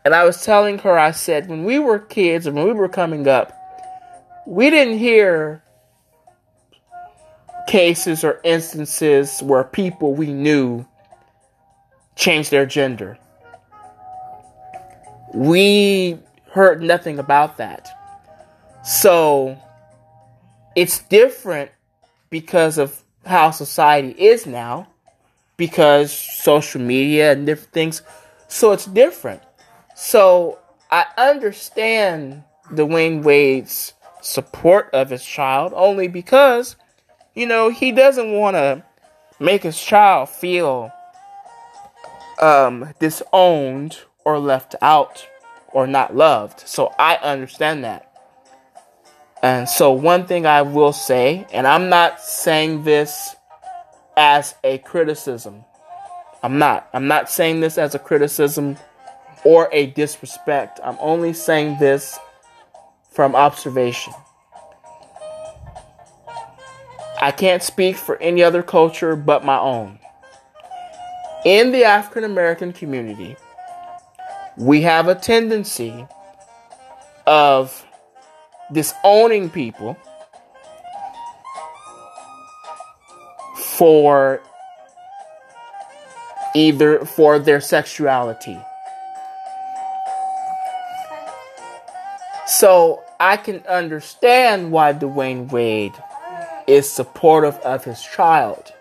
and 0.05 0.15
I 0.15 0.25
was 0.25 0.45
telling 0.45 0.79
her, 0.79 0.99
I 0.99 1.13
said, 1.13 1.49
when 1.49 1.65
we 1.65 1.79
were 1.79 1.99
kids 1.99 2.47
and 2.47 2.57
when 2.57 2.67
we 2.67 2.73
were 2.73 2.89
coming 2.89 3.29
up, 3.29 3.57
we 4.47 4.71
didn't 4.71 4.99
hear 4.99 5.63
cases 7.69 8.25
or 8.25 8.41
instances 8.43 9.41
where 9.41 9.63
people 9.63 10.15
we 10.15 10.33
knew 10.33 10.85
changed 12.17 12.51
their 12.51 12.67
gender. 12.67 13.19
We 15.35 16.19
heard 16.51 16.83
nothing 16.83 17.19
about 17.19 17.57
that. 17.57 17.89
So 18.85 19.59
it's 20.77 21.01
different 21.01 21.71
because 22.31 22.79
of 22.79 23.03
how 23.25 23.51
society 23.51 24.11
is 24.11 24.47
now, 24.47 24.89
because 25.57 26.13
social 26.13 26.81
media 26.81 27.33
and 27.33 27.47
different 27.47 27.73
things. 27.73 28.03
So 28.49 28.73
it's 28.73 28.87
different. 28.87 29.43
So 29.95 30.59
I 30.91 31.07
understand 31.17 32.45
the 32.71 32.85
Wayne 32.85 33.23
Wade's 33.23 33.95
support 34.21 34.91
of 34.93 35.11
his 35.11 35.25
child 35.25 35.73
only 35.75 36.09
because, 36.09 36.77
you 37.35 37.47
know, 37.47 37.71
he 37.71 37.93
doesn't 37.93 38.33
want 38.33 38.57
to 38.57 38.85
make 39.41 39.63
his 39.63 39.81
child 39.81 40.29
feel 40.29 40.93
um, 42.41 42.93
disowned 42.99 43.99
or 44.25 44.39
left 44.39 44.75
out 44.83 45.27
or 45.73 45.87
not 45.87 46.15
loved. 46.15 46.67
So 46.67 46.93
I 46.99 47.17
understand 47.17 47.85
that. 47.85 48.09
And 49.43 49.69
so, 49.69 49.91
one 49.91 50.27
thing 50.27 50.47
I 50.47 50.63
will 50.63 50.93
say, 50.93 51.47
and 51.53 51.67
I'm 51.67 51.89
not 51.89 52.21
saying 52.21 52.85
this 52.85 53.35
as 54.17 54.55
a 54.63 54.79
criticism, 54.79 55.65
I'm 56.45 56.59
not. 56.59 56.89
I'm 56.93 57.09
not 57.09 57.29
saying 57.29 57.61
this 57.61 57.77
as 57.77 57.97
a 57.97 57.99
criticism 57.99 58.77
or 59.45 59.69
a 59.73 59.87
disrespect. 59.87 60.79
I'm 60.85 60.97
only 61.01 61.33
saying 61.33 61.79
this 61.81 62.19
from 63.11 63.35
observation. 63.35 64.13
I 67.21 67.31
can't 67.31 67.63
speak 67.63 67.97
for 67.97 68.17
any 68.19 68.43
other 68.43 68.63
culture 68.63 69.17
but 69.17 69.45
my 69.45 69.59
own. 69.59 69.99
In 71.45 71.73
the 71.73 71.85
African 71.85 72.25
American 72.25 72.73
community, 72.73 73.37
we 74.57 74.83
have 74.83 75.09
a 75.09 75.15
tendency 75.15 76.07
of 77.27 77.87
disowning 78.73 79.51
people 79.51 79.97
for 83.57 84.43
either 86.55 87.05
for 87.05 87.39
their 87.39 87.61
sexuality 87.61 88.59
So 92.63 93.03
I 93.19 93.39
can 93.39 93.67
understand 93.67 94.71
why 94.71 94.93
Dwyane 94.93 95.51
Wade 95.51 95.95
is 96.69 96.89
supportive 96.89 97.57
of 97.57 97.83
his 97.83 98.01
child. 98.01 98.73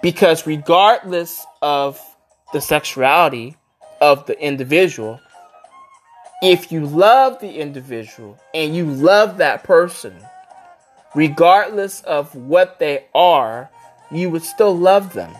Because 0.00 0.46
regardless 0.46 1.44
of 1.60 2.00
the 2.54 2.62
sexuality 2.62 3.56
of 4.04 4.26
the 4.26 4.38
individual, 4.38 5.18
if 6.42 6.70
you 6.70 6.84
love 6.84 7.40
the 7.40 7.54
individual 7.58 8.38
and 8.52 8.76
you 8.76 8.84
love 8.84 9.38
that 9.38 9.64
person, 9.64 10.14
regardless 11.14 12.02
of 12.02 12.34
what 12.34 12.78
they 12.78 13.06
are, 13.14 13.70
you 14.10 14.28
would 14.28 14.42
still 14.42 14.76
love 14.76 15.14
them. 15.14 15.34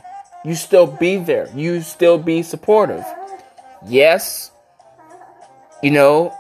You 0.47 0.55
still 0.55 0.87
be 0.87 1.19
there. 1.19 1.47
You 1.55 1.83
still 1.83 2.17
be 2.17 2.43
supportive. 2.43 3.05
Yes, 3.87 4.51
you 5.83 5.91
know, 5.91 6.35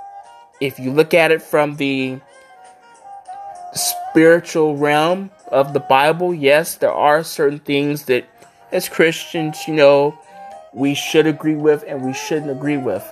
if 0.63 0.79
you 0.79 0.93
look 0.93 1.13
at 1.13 1.31
it 1.31 1.43
from 1.43 1.77
the 1.77 2.21
spiritual 3.75 4.79
realm 4.79 5.31
of 5.49 5.75
the 5.75 5.81
Bible, 5.81 6.33
yes, 6.33 6.77
there 6.77 6.91
are 6.91 7.23
certain 7.23 7.59
things 7.59 8.07
that 8.07 8.27
as 8.73 8.89
Christians, 8.89 9.59
you 9.69 9.75
know, 9.75 10.19
we 10.75 10.95
should 10.95 11.27
agree 11.27 11.55
with 11.55 11.85
and 11.87 12.05
we 12.05 12.13
shouldn't 12.13 12.51
agree 12.51 12.77
with. 12.77 13.05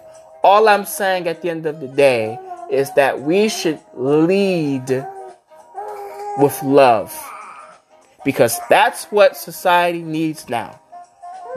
All 0.42 0.68
I'm 0.68 0.84
saying 0.84 1.28
at 1.28 1.42
the 1.42 1.50
end 1.50 1.64
of 1.66 1.80
the 1.80 1.88
day 1.88 2.38
is 2.70 2.92
that 2.94 3.22
we 3.22 3.48
should 3.48 3.78
lead 3.94 5.06
with 6.38 6.62
love 6.62 7.14
because 8.24 8.58
that's 8.68 9.04
what 9.06 9.36
society 9.36 10.02
needs 10.02 10.48
now. 10.48 10.80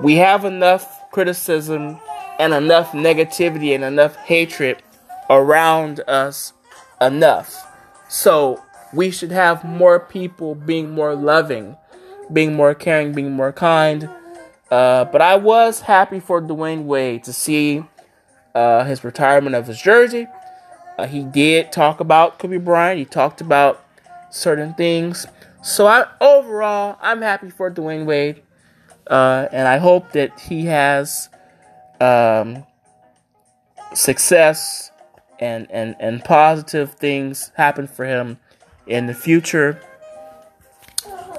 We 0.01 0.15
have 0.15 0.45
enough 0.45 1.09
criticism 1.11 1.99
and 2.37 2.53
enough 2.53 2.91
negativity 2.91 3.73
and 3.73 3.83
enough 3.83 4.15
hatred 4.17 4.83
around 5.29 6.01
us 6.01 6.53
enough. 7.01 7.65
So 8.09 8.61
we 8.93 9.11
should 9.11 9.31
have 9.31 9.63
more 9.63 9.99
people 9.99 10.53
being 10.53 10.91
more 10.91 11.15
loving, 11.15 11.77
being 12.31 12.55
more 12.55 12.75
caring, 12.75 13.13
being 13.13 13.31
more 13.31 13.51
kind. 13.53 14.09
Uh, 14.71 15.05
but 15.05 15.21
I 15.21 15.35
was 15.35 15.81
happy 15.81 16.19
for 16.19 16.41
Dwyane 16.41 16.85
Wade 16.85 17.23
to 17.25 17.33
see 17.33 17.83
uh, 18.53 18.83
his 18.85 19.03
retirement 19.03 19.55
of 19.55 19.67
his 19.67 19.81
jersey. 19.81 20.27
Uh, 20.97 21.07
he 21.07 21.23
did 21.23 21.71
talk 21.71 21.99
about 21.99 22.39
Kobe 22.39 22.57
Bryant. 22.57 22.99
He 22.99 23.05
talked 23.05 23.41
about 23.41 23.85
certain 24.31 24.73
things. 24.73 25.27
So 25.61 25.87
I 25.87 26.05
overall, 26.21 26.97
I'm 27.01 27.21
happy 27.21 27.49
for 27.49 27.69
Dwyane 27.71 28.05
Wade, 28.05 28.43
uh, 29.07 29.47
and 29.51 29.67
I 29.67 29.77
hope 29.77 30.11
that 30.13 30.39
he 30.39 30.65
has 30.65 31.29
um, 31.99 32.63
success 33.93 34.91
and, 35.39 35.67
and 35.69 35.95
and 35.99 36.23
positive 36.23 36.93
things 36.93 37.51
happen 37.55 37.87
for 37.87 38.05
him 38.05 38.37
in 38.87 39.07
the 39.07 39.13
future. 39.13 39.81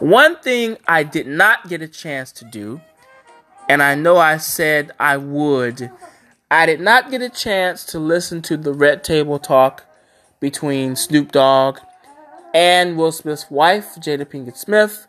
One 0.00 0.36
thing 0.36 0.76
I 0.86 1.04
did 1.04 1.26
not 1.26 1.68
get 1.68 1.80
a 1.80 1.88
chance 1.88 2.30
to 2.32 2.44
do, 2.44 2.80
and 3.68 3.82
I 3.82 3.94
know 3.94 4.16
I 4.16 4.36
said 4.36 4.92
I 4.98 5.16
would, 5.16 5.90
I 6.50 6.66
did 6.66 6.80
not 6.80 7.10
get 7.10 7.22
a 7.22 7.28
chance 7.28 7.84
to 7.86 7.98
listen 7.98 8.42
to 8.42 8.56
the 8.56 8.72
Red 8.72 9.02
Table 9.02 9.38
Talk 9.38 9.84
between 10.40 10.96
Snoop 10.96 11.32
Dogg 11.32 11.78
and 12.54 12.96
Will 12.96 13.12
Smith's 13.12 13.50
wife, 13.50 13.96
Jada 13.96 14.24
Pinkett 14.24 14.56
Smith. 14.56 15.06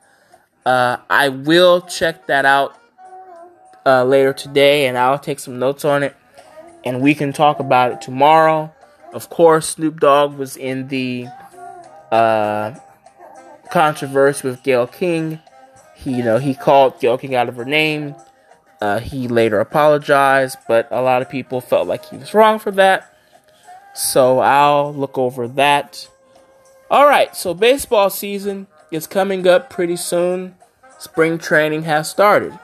Uh, 0.66 0.98
I 1.10 1.30
will 1.30 1.82
check 1.82 2.28
that 2.28 2.46
out 2.46 2.78
uh, 3.86 4.04
later 4.04 4.34
today, 4.34 4.88
and 4.88 4.98
I'll 4.98 5.20
take 5.20 5.40
some 5.40 5.60
notes 5.60 5.86
on 5.86 6.04
it, 6.04 6.16
and 6.84 7.02
we 7.02 7.16
can 7.16 7.32
talk 7.32 7.60
about 7.60 7.92
it 7.92 8.02
tomorrow. 8.02 8.74
Of 9.14 9.30
course, 9.30 9.70
Snoop 9.70 10.00
Dogg 10.00 10.38
was 10.38 10.58
in 10.58 10.90
the 10.90 11.28
uh, 12.12 12.76
controversy 13.72 14.48
with 14.48 14.64
Gayle 14.64 14.88
King. 14.88 15.40
He, 15.96 16.18
you 16.18 16.24
know, 16.24 16.38
he 16.38 16.54
called 16.54 17.00
Gayle 17.00 17.18
King 17.18 17.36
out 17.36 17.48
of 17.48 17.56
her 17.56 17.66
name. 17.66 18.16
Uh, 18.80 19.00
he 19.00 19.28
later 19.28 19.60
apologized, 19.60 20.58
but 20.68 20.88
a 20.92 21.02
lot 21.02 21.22
of 21.22 21.30
people 21.30 21.62
felt 21.62 21.88
like 21.88 22.06
he 22.06 22.18
was 22.18 22.34
wrong 22.34 22.60
for 22.60 22.72
that. 22.72 23.14
So 23.96 24.40
I'll 24.40 24.94
look 24.94 25.18
over 25.18 25.48
that. 25.48 26.08
All 26.90 27.08
right, 27.08 27.36
so 27.36 27.54
baseball 27.54 28.10
season 28.10 28.68
is 28.92 29.08
coming 29.08 29.48
up 29.48 29.70
pretty 29.70 29.96
soon. 29.96 30.56
Spring 31.00 31.38
training 31.38 31.84
has 31.84 32.10
started. 32.10 32.58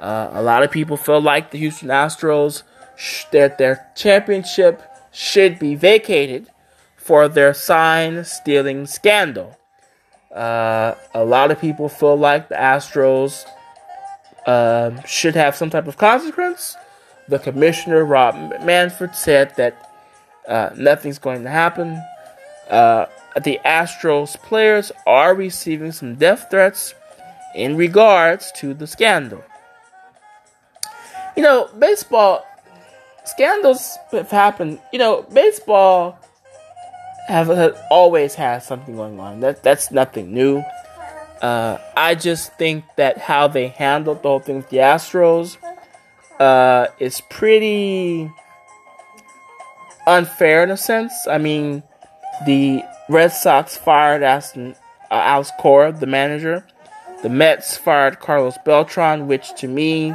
Uh, 0.00 0.30
a 0.32 0.42
lot 0.42 0.62
of 0.62 0.70
people 0.70 0.96
feel 0.96 1.20
like 1.20 1.50
the 1.50 1.58
Houston 1.58 1.88
Astros 1.88 2.62
sh- 2.96 3.24
that 3.32 3.58
their 3.58 3.86
championship 3.94 4.82
should 5.12 5.58
be 5.58 5.74
vacated 5.74 6.48
for 6.96 7.28
their 7.28 7.54
sign 7.54 8.24
stealing 8.24 8.86
scandal. 8.86 9.58
Uh, 10.34 10.94
a 11.14 11.24
lot 11.24 11.50
of 11.50 11.60
people 11.60 11.88
feel 11.88 12.16
like 12.16 12.48
the 12.48 12.54
Astros 12.54 13.44
uh, 14.46 15.00
should 15.02 15.34
have 15.34 15.56
some 15.56 15.70
type 15.70 15.86
of 15.86 15.96
consequence. 15.96 16.76
The 17.28 17.38
commissioner, 17.38 18.04
Rob 18.04 18.34
Manfred, 18.64 19.14
said 19.14 19.54
that 19.56 19.90
uh, 20.48 20.70
nothing's 20.76 21.18
going 21.18 21.44
to 21.44 21.50
happen. 21.50 22.02
Uh, 22.68 23.06
the 23.42 23.60
Astros 23.64 24.36
players 24.42 24.92
are 25.06 25.34
receiving 25.34 25.92
some 25.92 26.16
death 26.16 26.48
threats 26.50 26.94
in 27.54 27.76
regards 27.76 28.50
to 28.52 28.74
the 28.74 28.86
scandal. 28.86 29.42
You 31.36 31.42
know, 31.42 31.68
baseball 31.78 32.44
scandals 33.24 33.96
have 34.10 34.30
happened. 34.30 34.80
You 34.92 34.98
know, 34.98 35.22
baseball 35.32 36.18
have, 37.28 37.48
have 37.48 37.80
always 37.90 38.34
had 38.34 38.62
something 38.62 38.96
going 38.96 39.18
on. 39.20 39.40
That 39.40 39.62
that's 39.62 39.90
nothing 39.90 40.32
new. 40.32 40.62
Uh, 41.42 41.78
I 41.96 42.14
just 42.14 42.56
think 42.56 42.84
that 42.96 43.18
how 43.18 43.48
they 43.48 43.68
handled 43.68 44.22
the 44.22 44.28
whole 44.28 44.38
thing 44.38 44.56
with 44.58 44.70
the 44.70 44.76
Astros 44.76 45.56
uh, 46.38 46.86
is 47.00 47.20
pretty 47.28 48.30
unfair 50.06 50.62
in 50.62 50.70
a 50.70 50.76
sense. 50.76 51.12
I 51.28 51.38
mean, 51.38 51.82
the 52.46 52.82
Red 53.08 53.32
Sox 53.32 53.76
fired 53.76 54.22
Aston, 54.22 54.76
uh, 55.10 55.14
Alex 55.14 55.50
Cora, 55.58 55.92
the 55.92 56.06
manager. 56.06 56.64
The 57.22 57.28
Mets 57.28 57.76
fired 57.76 58.18
Carlos 58.18 58.56
Beltran, 58.64 59.28
which 59.28 59.54
to 59.56 59.68
me, 59.68 60.14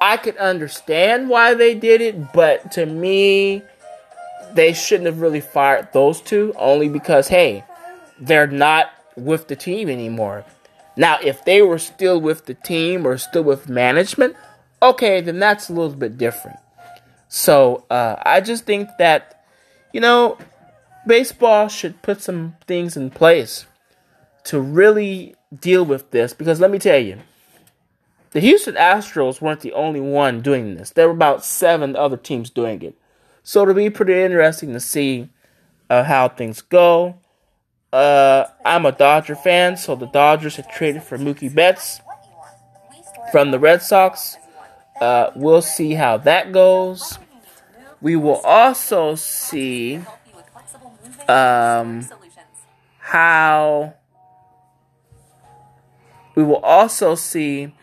I 0.00 0.18
could 0.18 0.36
understand 0.36 1.30
why 1.30 1.54
they 1.54 1.74
did 1.74 2.02
it, 2.02 2.32
but 2.34 2.72
to 2.72 2.84
me, 2.84 3.62
they 4.52 4.74
shouldn't 4.74 5.06
have 5.06 5.20
really 5.20 5.40
fired 5.40 5.88
those 5.92 6.20
two 6.20 6.54
only 6.58 6.88
because 6.88 7.28
hey, 7.28 7.64
they're 8.20 8.46
not 8.46 8.90
with 9.16 9.48
the 9.48 9.56
team 9.56 9.88
anymore. 9.88 10.44
Now, 10.96 11.18
if 11.22 11.44
they 11.44 11.62
were 11.62 11.78
still 11.78 12.20
with 12.20 12.46
the 12.46 12.54
team 12.54 13.06
or 13.06 13.18
still 13.18 13.42
with 13.42 13.68
management, 13.68 14.34
okay, 14.82 15.20
then 15.20 15.38
that's 15.38 15.68
a 15.68 15.72
little 15.72 15.96
bit 15.96 16.16
different. 16.16 16.58
So 17.28 17.84
uh, 17.90 18.16
I 18.24 18.40
just 18.40 18.64
think 18.64 18.88
that 18.98 19.44
you 19.92 20.00
know 20.00 20.38
baseball 21.06 21.68
should 21.68 22.02
put 22.02 22.22
some 22.22 22.56
things 22.66 22.96
in 22.96 23.10
place 23.10 23.66
to 24.44 24.60
really 24.60 25.34
deal 25.54 25.84
with 25.84 26.10
this 26.10 26.32
because 26.32 26.60
let 26.60 26.70
me 26.70 26.78
tell 26.78 26.98
you. 26.98 27.18
The 28.32 28.40
Houston 28.40 28.74
Astros 28.74 29.40
weren't 29.40 29.60
the 29.60 29.72
only 29.72 30.00
one 30.00 30.42
doing 30.42 30.74
this. 30.74 30.90
There 30.90 31.06
were 31.06 31.14
about 31.14 31.42
seven 31.42 31.96
other 31.96 32.18
teams 32.18 32.50
doing 32.50 32.82
it. 32.82 32.94
So 33.42 33.62
it'll 33.62 33.72
be 33.72 33.88
pretty 33.88 34.20
interesting 34.20 34.74
to 34.74 34.80
see 34.80 35.30
uh, 35.88 36.02
how 36.04 36.28
things 36.28 36.60
go. 36.60 37.18
Uh, 37.92 38.46
I'm 38.64 38.84
a 38.84 38.92
Dodger 38.92 39.36
fan, 39.36 39.76
so 39.76 39.94
the 39.94 40.06
Dodgers 40.06 40.56
have 40.56 40.68
traded 40.70 41.02
for 41.02 41.18
Mookie 41.18 41.54
Betts 41.54 42.00
from 43.30 43.50
the 43.50 43.58
Red 43.58 43.82
Sox. 43.82 44.36
Uh, 45.00 45.30
we'll 45.36 45.62
see 45.62 45.94
how 45.94 46.16
that 46.18 46.52
goes. 46.52 47.18
We 48.00 48.16
will 48.16 48.40
also 48.40 49.14
see 49.14 50.00
um, 51.28 52.08
how 52.98 53.94
we 56.34 56.42
will 56.42 56.56
also 56.56 57.14
see 57.14 57.74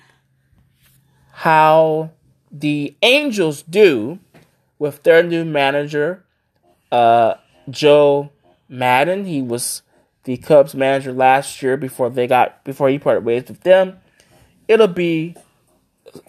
how 1.32 2.12
the 2.52 2.96
Angels 3.02 3.64
do 3.64 4.20
with 4.78 5.02
their 5.04 5.24
new 5.24 5.44
manager, 5.44 6.24
uh, 6.92 7.36
Joe 7.70 8.32
Maddon. 8.70 9.26
He 9.26 9.42
was 9.42 9.82
the 10.24 10.38
Cubs 10.38 10.74
manager 10.74 11.12
last 11.12 11.62
year 11.62 11.78
before 11.78 12.10
they 12.10 12.28
got 12.28 12.64
before 12.64 12.90
he 12.90 13.00
parted 13.00 13.26
ways 13.26 13.46
with 13.48 13.62
them. 13.62 14.00
It'll 14.68 14.88
be 14.88 15.36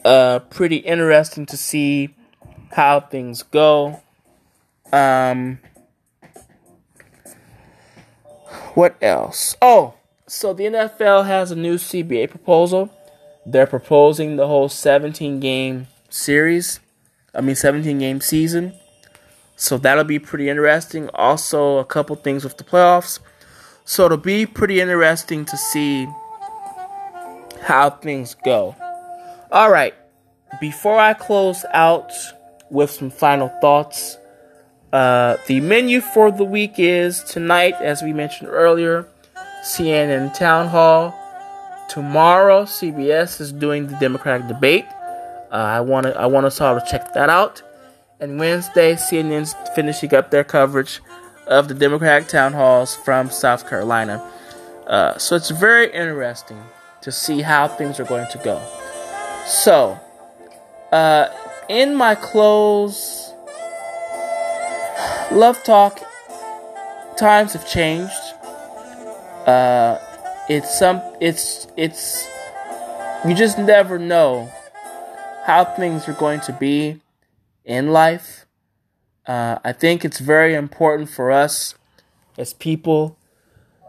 uh, 0.05 0.41
pretty 0.51 0.77
interesting 0.77 1.47
to 1.47 1.57
see 1.57 2.15
how 2.73 3.01
things 3.01 3.43
go. 3.43 4.03
Um, 4.93 5.61
what 8.75 8.97
else? 9.01 9.57
Oh, 9.63 9.95
so 10.27 10.53
the 10.53 10.65
NFL 10.65 11.27
has 11.27 11.51
a 11.51 11.57
new 11.57 11.77
CBA 11.77 12.31
proposal. 12.31 12.93
They're 13.47 13.67
proposing 13.67 14.37
the 14.37 14.47
whole 14.47 14.69
17 14.69 15.39
game 15.39 15.87
series. 16.09 16.81
I 17.35 17.41
mean, 17.41 17.57
17 17.57 17.99
game 17.99 18.21
season. 18.21 18.75
So 19.57 19.79
that'll 19.79 20.05
be 20.05 20.19
pretty 20.19 20.49
interesting. 20.49 21.09
Also, 21.15 21.79
a 21.79 21.85
couple 21.85 22.17
things 22.17 22.43
with 22.43 22.57
the 22.57 22.65
playoffs. 22.65 23.21
So 23.85 24.07
it'll 24.07 24.17
be 24.17 24.47
pretty 24.47 24.81
interesting 24.81 25.45
to 25.45 25.57
see 25.59 26.09
how 27.63 27.91
things 27.91 28.35
go. 28.45 28.75
All 29.53 29.71
right, 29.71 29.95
before 30.61 30.99
I 30.99 31.13
close 31.13 31.65
out 31.73 32.11
with 32.71 32.91
some 32.91 33.11
final 33.11 33.49
thoughts, 33.61 34.17
uh, 34.93 35.37
the 35.49 35.61
menu 35.61 36.01
for 36.01 36.31
the 36.31 36.45
week 36.45 36.75
is 36.79 37.23
tonight, 37.25 37.75
as 37.81 38.03
we 38.03 38.13
mentioned 38.13 38.49
earlier, 38.51 39.07
CNN 39.63 40.33
Town 40.35 40.69
Hall. 40.69 41.15
Tomorrow, 41.91 42.65
CBS 42.65 43.41
is 43.41 43.53
doing 43.53 43.87
the 43.87 43.97
Democratic 43.97 44.49
debate. 44.49 44.87
Uh, 45.53 45.57
I 45.57 45.81
want 45.81 46.07
I 46.07 46.27
want 46.27 46.47
us 46.47 46.61
all 46.61 46.81
to 46.81 46.87
check 46.91 47.13
that 47.13 47.29
out. 47.29 47.63
And 48.19 48.39
Wednesday, 48.39 48.95
CNN's 48.95 49.55
finishing 49.75 50.15
up 50.15 50.31
their 50.31 50.45
coverage 50.45 51.01
of 51.47 51.69
the 51.69 51.75
Democratic 51.75 52.29
town 52.29 52.53
halls 52.53 52.95
from 52.95 53.31
South 53.31 53.69
Carolina. 53.69 54.23
Uh, 54.87 55.17
so 55.19 55.37
it's 55.37 55.51
very 55.51 55.93
interesting 55.93 56.63
to 57.03 57.13
see 57.13 57.43
how 57.43 57.69
things 57.69 58.01
are 58.01 58.05
going 58.05 58.31
to 58.31 58.39
go. 58.39 58.61
So, 59.47 59.99
uh, 60.93 61.29
in 61.69 61.95
my 61.95 62.15
close, 62.15 63.33
love 65.31 65.63
talk, 65.65 66.01
times 67.17 67.53
have 67.53 67.69
changed. 67.69 68.13
Uh, 69.47 69.99
it's 70.49 70.79
some, 70.79 71.03
it's, 71.21 71.67
it's, 71.77 72.27
you 73.27 73.35
just 73.35 73.59
never 73.59 73.99
know 73.99 74.51
how 75.45 75.65
things 75.65 76.09
are 76.09 76.15
going 76.15 76.41
to 76.41 76.53
be 76.53 77.01
in 77.65 77.89
life. 77.89 78.44
Uh, 79.27 79.59
I 79.65 79.73
think 79.73 80.05
it's 80.05 80.21
very 80.21 80.55
important 80.55 81.09
for 81.09 81.31
us 81.31 81.75
as 82.37 82.53
people 82.53 83.17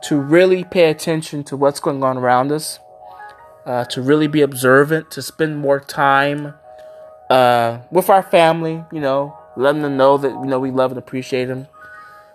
to 0.04 0.18
really 0.18 0.64
pay 0.64 0.90
attention 0.90 1.44
to 1.46 1.58
what's 1.58 1.80
going 1.80 2.04
on 2.04 2.18
around 2.18 2.52
us, 2.52 2.80
uh, 3.66 3.86
to 3.86 4.02
really 4.02 4.28
be 4.28 4.42
observant, 4.42 5.12
to 5.12 5.22
spend 5.22 5.58
more 5.58 5.80
time 5.80 6.54
uh, 7.30 7.80
with 7.92 8.10
our 8.10 8.24
family, 8.24 8.84
you 8.92 9.02
know, 9.02 9.38
letting 9.58 9.82
them 9.82 9.98
know 9.98 10.18
that 10.18 10.30
you 10.30 10.46
know 10.46 10.60
we 10.60 10.72
love 10.72 10.92
and 10.92 10.98
appreciate 10.98 11.46
them, 11.46 11.68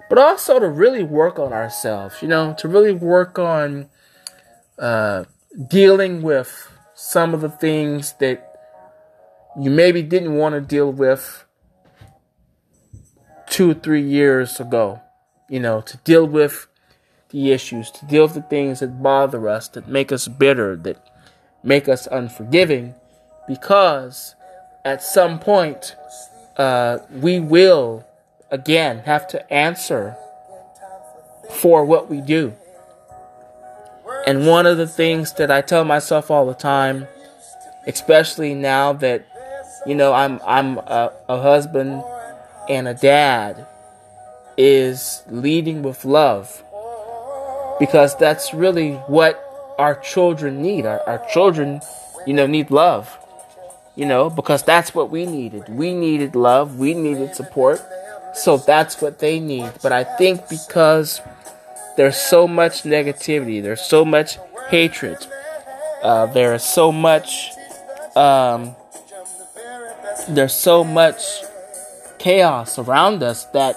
but 0.08 0.18
also 0.18 0.58
to 0.58 0.68
really 0.68 1.04
work 1.04 1.38
on 1.38 1.52
ourselves, 1.52 2.20
you 2.20 2.28
know, 2.28 2.54
to 2.58 2.68
really 2.68 2.92
work 2.92 3.38
on 3.38 3.88
uh, 4.78 5.24
dealing 5.68 6.22
with 6.22 6.70
some 6.94 7.32
of 7.32 7.40
the 7.40 7.48
things 7.48 8.14
that 8.14 8.46
you 9.58 9.70
maybe 9.70 10.02
didn't 10.02 10.34
want 10.34 10.54
to 10.54 10.60
deal 10.60 10.92
with 10.92 11.44
two 13.50 13.74
three 13.74 14.02
years 14.02 14.58
ago. 14.58 15.00
You 15.48 15.60
know, 15.60 15.80
to 15.82 15.96
deal 15.98 16.26
with 16.26 16.68
the 17.30 17.52
issues, 17.52 17.90
to 17.90 18.06
deal 18.06 18.22
with 18.22 18.34
the 18.34 18.42
things 18.42 18.80
that 18.80 19.02
bother 19.02 19.48
us, 19.48 19.68
that 19.68 19.88
make 19.88 20.12
us 20.12 20.28
bitter, 20.28 20.76
that 20.76 20.96
make 21.62 21.88
us 21.88 22.06
unforgiving, 22.06 22.94
because 23.46 24.34
at 24.84 25.02
some 25.02 25.38
point 25.38 25.96
uh, 26.56 26.98
we 27.10 27.40
will 27.40 28.06
again 28.50 29.00
have 29.00 29.26
to 29.28 29.52
answer 29.52 30.16
for 31.50 31.84
what 31.84 32.08
we 32.08 32.20
do. 32.20 32.54
And 34.26 34.46
one 34.46 34.66
of 34.66 34.76
the 34.76 34.86
things 34.86 35.32
that 35.34 35.50
I 35.50 35.60
tell 35.60 35.84
myself 35.84 36.30
all 36.30 36.46
the 36.46 36.54
time, 36.54 37.06
especially 37.86 38.54
now 38.54 38.92
that 38.94 39.26
you 39.86 39.94
know 39.94 40.12
I'm 40.12 40.40
I'm 40.46 40.78
a, 40.78 41.12
a 41.28 41.40
husband 41.40 42.02
and 42.68 42.88
a 42.88 42.94
dad 42.94 43.66
is 44.56 45.22
leading 45.28 45.82
with 45.82 46.04
love. 46.04 46.62
Because 47.78 48.16
that's 48.16 48.52
really 48.52 48.92
what 49.06 49.74
our 49.78 49.94
children 49.96 50.60
need. 50.60 50.84
Our, 50.84 51.00
our 51.08 51.26
children 51.32 51.80
you 52.26 52.34
know 52.34 52.46
need 52.46 52.70
love. 52.70 53.16
You 53.96 54.06
know 54.06 54.30
because 54.30 54.62
that's 54.62 54.94
what 54.94 55.10
we 55.10 55.26
needed. 55.26 55.68
We 55.68 55.94
needed 55.94 56.34
love. 56.34 56.78
We 56.78 56.94
needed 56.94 57.34
support. 57.34 57.82
So 58.34 58.58
that's 58.58 59.00
what 59.00 59.18
they 59.18 59.40
need. 59.40 59.72
But 59.82 59.92
i 59.92 60.04
think 60.04 60.48
because 60.48 61.20
there's 61.96 62.16
so 62.16 62.46
much 62.46 62.82
negativity 62.84 63.62
there's 63.62 63.82
so 63.82 64.04
much 64.04 64.38
hatred 64.68 65.18
uh, 66.02 66.26
there's 66.26 66.62
so 66.62 66.90
much 66.90 67.50
um, 68.16 68.74
there's 70.28 70.54
so 70.54 70.82
much 70.82 71.42
chaos 72.20 72.78
around 72.78 73.22
us 73.22 73.46
that 73.46 73.76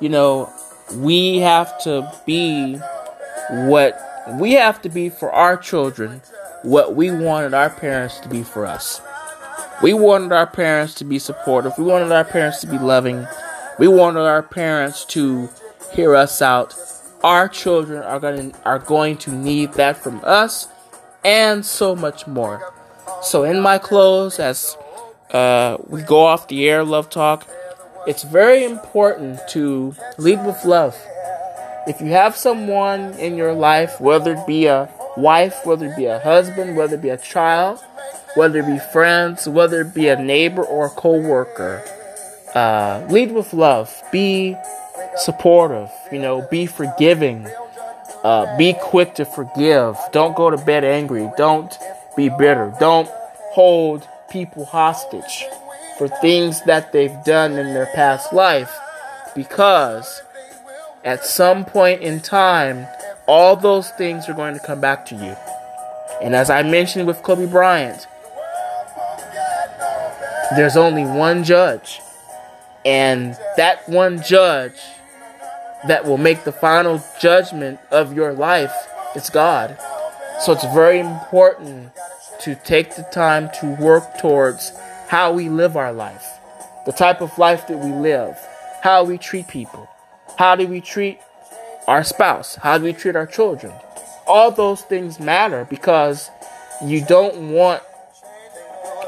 you 0.00 0.08
know 0.08 0.52
we 0.96 1.38
have 1.38 1.78
to 1.82 2.12
be 2.26 2.74
what 3.68 3.96
we 4.40 4.52
have 4.52 4.82
to 4.82 4.88
be 4.88 5.08
for 5.08 5.30
our 5.30 5.56
children 5.56 6.20
what 6.62 6.94
we 6.94 7.10
wanted 7.10 7.54
our 7.54 7.70
parents 7.70 8.18
to 8.20 8.28
be 8.28 8.42
for 8.42 8.66
us. 8.66 9.00
We 9.82 9.92
wanted 9.92 10.32
our 10.32 10.46
parents 10.46 10.94
to 10.94 11.04
be 11.04 11.18
supportive. 11.18 11.76
We 11.76 11.84
wanted 11.84 12.12
our 12.12 12.24
parents 12.24 12.60
to 12.60 12.66
be 12.66 12.78
loving. 12.78 13.26
We 13.78 13.88
wanted 13.88 14.20
our 14.20 14.42
parents 14.42 15.04
to 15.06 15.48
hear 15.92 16.14
us 16.14 16.40
out. 16.40 16.74
Our 17.24 17.48
children 17.48 18.02
are 18.02 18.20
going 18.20 18.52
to, 18.52 18.62
are 18.64 18.78
going 18.78 19.16
to 19.18 19.32
need 19.32 19.72
that 19.74 19.96
from 19.96 20.20
us 20.24 20.68
and 21.24 21.64
so 21.64 21.94
much 21.96 22.26
more. 22.26 22.72
So 23.22 23.44
in 23.44 23.60
my 23.60 23.78
close 23.78 24.38
as 24.38 24.76
uh, 25.30 25.78
we 25.88 26.02
go 26.02 26.24
off 26.24 26.48
the 26.48 26.68
air, 26.68 26.84
love 26.84 27.10
talk. 27.10 27.48
It's 28.04 28.24
very 28.24 28.64
important 28.64 29.38
to 29.50 29.94
lead 30.18 30.44
with 30.44 30.64
love. 30.64 31.00
If 31.86 32.00
you 32.00 32.08
have 32.08 32.36
someone 32.36 33.14
in 33.14 33.36
your 33.36 33.52
life, 33.52 34.00
whether 34.00 34.32
it 34.32 34.44
be 34.44 34.66
a 34.66 34.88
wife, 35.16 35.64
whether 35.64 35.86
it 35.86 35.96
be 35.96 36.06
a 36.06 36.18
husband, 36.18 36.76
whether 36.76 36.96
it 36.96 37.02
be 37.02 37.10
a 37.10 37.16
child, 37.16 37.78
whether 38.34 38.58
it 38.58 38.66
be 38.66 38.80
friends, 38.92 39.48
whether 39.48 39.82
it 39.82 39.94
be 39.94 40.08
a 40.08 40.20
neighbor 40.20 40.64
or 40.64 40.86
a 40.86 40.90
co-worker, 40.90 41.84
uh, 42.56 43.06
lead 43.08 43.30
with 43.30 43.52
love. 43.52 44.02
Be 44.10 44.56
supportive. 45.16 45.90
You 46.10 46.18
know, 46.18 46.46
be 46.50 46.66
forgiving. 46.66 47.46
Uh, 48.24 48.56
be 48.56 48.74
quick 48.80 49.14
to 49.14 49.24
forgive. 49.24 49.96
Don't 50.10 50.34
go 50.34 50.50
to 50.50 50.56
bed 50.56 50.82
angry. 50.84 51.30
Don't 51.36 51.72
be 52.16 52.28
bitter. 52.30 52.74
Don't 52.80 53.08
hold 53.52 54.08
people 54.28 54.64
hostage 54.64 55.44
for 56.02 56.08
things 56.20 56.60
that 56.62 56.92
they've 56.92 57.22
done 57.24 57.52
in 57.52 57.74
their 57.74 57.86
past 57.94 58.32
life 58.32 58.76
because 59.36 60.20
at 61.04 61.24
some 61.24 61.64
point 61.64 62.02
in 62.02 62.18
time, 62.18 62.88
all 63.28 63.54
those 63.54 63.88
things 63.90 64.28
are 64.28 64.34
going 64.34 64.52
to 64.52 64.58
come 64.66 64.80
back 64.80 65.06
to 65.06 65.14
you. 65.14 65.36
And 66.20 66.34
as 66.34 66.50
I 66.50 66.64
mentioned 66.64 67.06
with 67.06 67.22
Kobe 67.22 67.46
Bryant, 67.46 68.08
there's 70.56 70.76
only 70.76 71.04
one 71.04 71.44
judge. 71.44 72.00
And 72.84 73.36
that 73.56 73.88
one 73.88 74.24
judge 74.24 74.80
that 75.86 76.04
will 76.04 76.18
make 76.18 76.42
the 76.42 76.50
final 76.50 77.00
judgment 77.20 77.78
of 77.92 78.12
your 78.12 78.32
life 78.32 78.74
is 79.14 79.30
God. 79.30 79.78
So 80.40 80.50
it's 80.50 80.64
very 80.74 80.98
important 80.98 81.92
to 82.40 82.56
take 82.56 82.96
the 82.96 83.04
time 83.04 83.50
to 83.60 83.76
work 83.76 84.18
towards 84.18 84.72
how 85.12 85.30
we 85.30 85.50
live 85.50 85.76
our 85.76 85.92
life, 85.92 86.26
the 86.86 86.90
type 86.90 87.20
of 87.20 87.36
life 87.36 87.66
that 87.66 87.76
we 87.76 87.92
live, 87.92 88.34
how 88.82 89.04
we 89.04 89.18
treat 89.18 89.46
people, 89.46 89.86
how 90.38 90.56
do 90.56 90.66
we 90.66 90.80
treat 90.80 91.20
our 91.86 92.02
spouse, 92.02 92.54
how 92.54 92.78
do 92.78 92.84
we 92.84 92.94
treat 92.94 93.14
our 93.14 93.26
children. 93.26 93.74
All 94.26 94.50
those 94.50 94.80
things 94.80 95.20
matter 95.20 95.66
because 95.68 96.30
you 96.82 97.04
don't 97.04 97.52
want, 97.52 97.82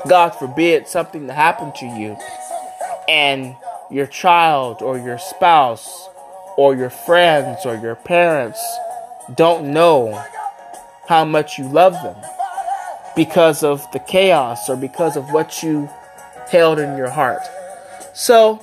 God 0.07 0.35
forbid, 0.35 0.89
something 0.89 1.27
to 1.27 1.33
happen 1.33 1.73
to 1.79 1.87
you 1.87 2.19
and 3.09 3.57
your 3.91 4.07
child 4.07 4.83
or 4.83 4.99
your 4.99 5.17
spouse 5.17 6.11
or 6.59 6.77
your 6.77 6.91
friends 6.91 7.65
or 7.65 7.77
your 7.77 7.95
parents 7.95 8.63
don't 9.35 9.73
know 9.73 10.23
how 11.09 11.25
much 11.25 11.57
you 11.59 11.67
love 11.67 11.95
them 11.95 12.17
because 13.17 13.63
of 13.63 13.91
the 13.93 13.99
chaos 14.01 14.69
or 14.69 14.77
because 14.77 15.17
of 15.17 15.31
what 15.33 15.63
you 15.63 15.89
held 16.51 16.79
in 16.79 16.97
your 16.97 17.11
heart. 17.11 17.43
So, 18.13 18.63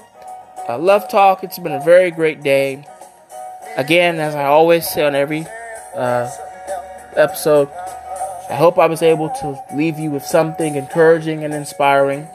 I 0.68 0.76
love 0.76 1.10
talk. 1.10 1.44
It's 1.44 1.60
been 1.60 1.72
a 1.72 1.84
very 1.84 2.12
great 2.12 2.44
day. 2.44 2.86
Again, 3.78 4.20
as 4.20 4.36
I 4.36 4.46
always 4.46 4.88
say 4.88 5.04
on 5.06 5.16
every 5.16 5.46
uh, 5.96 6.30
episode, 7.16 7.70
I 8.50 8.56
hope 8.56 8.78
I 8.78 8.88
was 8.88 9.02
able 9.02 9.30
to 9.42 9.64
leave 9.76 9.98
you 9.98 10.12
with 10.12 10.26
something 10.26 10.76
encouraging 10.76 11.44
and 11.44 11.54
inspiring. 11.54 12.28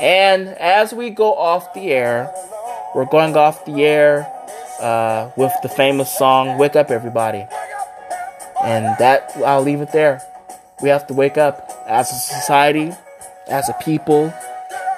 And 0.00 0.48
as 0.48 0.92
we 0.92 1.10
go 1.10 1.34
off 1.34 1.74
the 1.74 1.92
air, 1.92 2.32
we're 2.94 3.04
going 3.04 3.36
off 3.36 3.64
the 3.64 3.84
air 3.84 4.30
uh, 4.80 5.30
with 5.36 5.52
the 5.62 5.68
famous 5.68 6.16
song 6.16 6.58
Wake 6.58 6.76
Up 6.76 6.90
Everybody. 6.90 7.46
And 8.62 8.86
that, 8.98 9.32
I'll 9.44 9.62
leave 9.62 9.80
it 9.80 9.92
there. 9.92 10.22
We 10.82 10.88
have 10.88 11.06
to 11.08 11.14
wake 11.14 11.38
up 11.38 11.70
as 11.86 12.10
a 12.10 12.14
society, 12.14 12.92
as 13.48 13.68
a 13.68 13.74
people, 13.84 14.32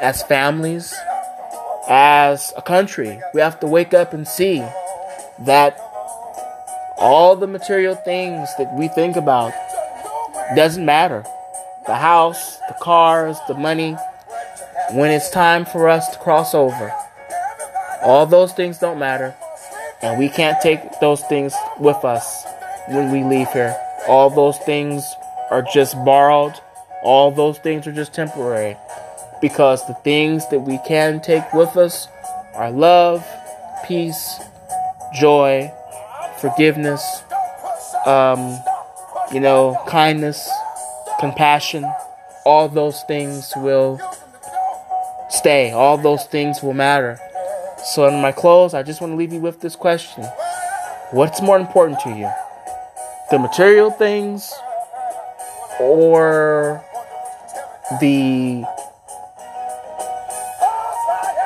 as 0.00 0.22
families, 0.22 0.94
as 1.88 2.52
a 2.56 2.62
country. 2.62 3.20
We 3.34 3.40
have 3.40 3.60
to 3.60 3.66
wake 3.66 3.94
up 3.94 4.12
and 4.12 4.26
see 4.26 4.64
that 5.40 5.78
All 6.98 7.36
the 7.36 7.46
material 7.46 7.94
things 7.94 8.48
that 8.56 8.74
we 8.74 8.88
think 8.88 9.16
about 9.16 9.52
doesn't 10.56 10.84
matter. 10.84 11.24
The 11.86 11.96
house, 11.96 12.58
the 12.68 12.76
cars, 12.80 13.36
the 13.48 13.54
money. 13.54 13.96
When 14.92 15.10
it's 15.10 15.30
time 15.30 15.66
for 15.66 15.88
us 15.88 16.08
to 16.10 16.18
cross 16.18 16.54
over, 16.54 16.92
all 18.02 18.24
those 18.24 18.54
things 18.54 18.78
don't 18.78 18.98
matter. 18.98 19.34
And 20.00 20.18
we 20.18 20.30
can't 20.30 20.60
take 20.62 21.00
those 21.00 21.22
things 21.24 21.54
with 21.78 22.02
us 22.04 22.46
when 22.88 23.12
we 23.12 23.24
leave 23.24 23.50
here. 23.52 23.76
All 24.08 24.30
those 24.30 24.56
things 24.58 25.04
are 25.50 25.62
just 25.62 25.94
borrowed. 26.04 26.54
All 27.02 27.30
those 27.30 27.58
things 27.58 27.86
are 27.86 27.92
just 27.92 28.14
temporary. 28.14 28.76
Because 29.40 29.86
the 29.86 29.94
things 29.94 30.48
that 30.48 30.60
we 30.60 30.78
can 30.86 31.20
take 31.20 31.52
with 31.52 31.76
us 31.76 32.08
are 32.54 32.70
love, 32.70 33.26
peace, 33.86 34.40
joy, 35.14 35.70
forgiveness, 36.40 37.22
um, 38.06 38.58
you 39.32 39.40
know, 39.40 39.76
kindness, 39.86 40.48
compassion. 41.20 41.84
All 42.44 42.68
those 42.68 43.02
things 43.04 43.52
will 43.56 44.00
stay. 45.28 45.72
All 45.72 45.98
those 45.98 46.24
things 46.24 46.62
will 46.62 46.74
matter. 46.74 47.18
So, 47.84 48.06
in 48.06 48.20
my 48.20 48.32
close, 48.32 48.74
I 48.74 48.82
just 48.82 49.00
want 49.00 49.12
to 49.12 49.16
leave 49.16 49.32
you 49.32 49.40
with 49.40 49.60
this 49.60 49.76
question 49.76 50.24
What's 51.12 51.40
more 51.40 51.56
important 51.56 52.00
to 52.00 52.10
you? 52.10 52.30
The 53.30 53.38
material 53.38 53.90
things 53.90 54.52
or 55.78 56.84
the 58.00 58.64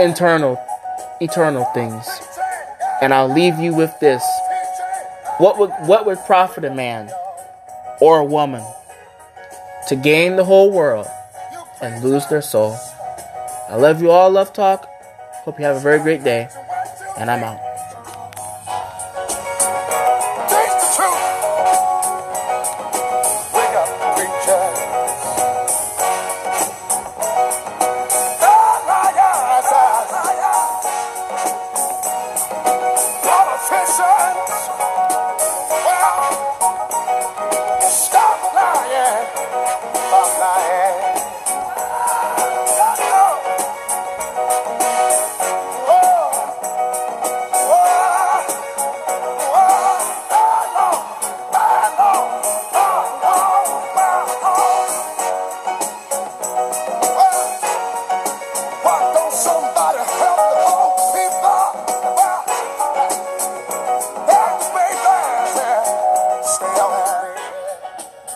internal, 0.00 0.58
eternal 1.20 1.64
things? 1.74 2.08
And 3.02 3.14
I'll 3.14 3.32
leave 3.32 3.58
you 3.58 3.74
with 3.74 3.98
this. 4.00 4.22
What 5.38 5.58
would, 5.58 5.70
what 5.86 6.06
would 6.06 6.18
profit 6.26 6.64
a 6.64 6.74
man 6.74 7.10
or 8.00 8.18
a 8.18 8.24
woman 8.24 8.64
to 9.88 9.96
gain 9.96 10.36
the 10.36 10.44
whole 10.44 10.70
world 10.70 11.06
and 11.80 12.04
lose 12.04 12.26
their 12.26 12.42
soul? 12.42 12.76
I 13.68 13.76
love 13.76 14.02
you 14.02 14.10
all, 14.10 14.30
Love 14.30 14.52
Talk. 14.52 14.86
Hope 15.44 15.58
you 15.58 15.64
have 15.64 15.76
a 15.76 15.80
very 15.80 16.00
great 16.00 16.24
day. 16.24 16.48
And 17.16 17.30
I'm 17.30 17.42
out. 17.42 17.69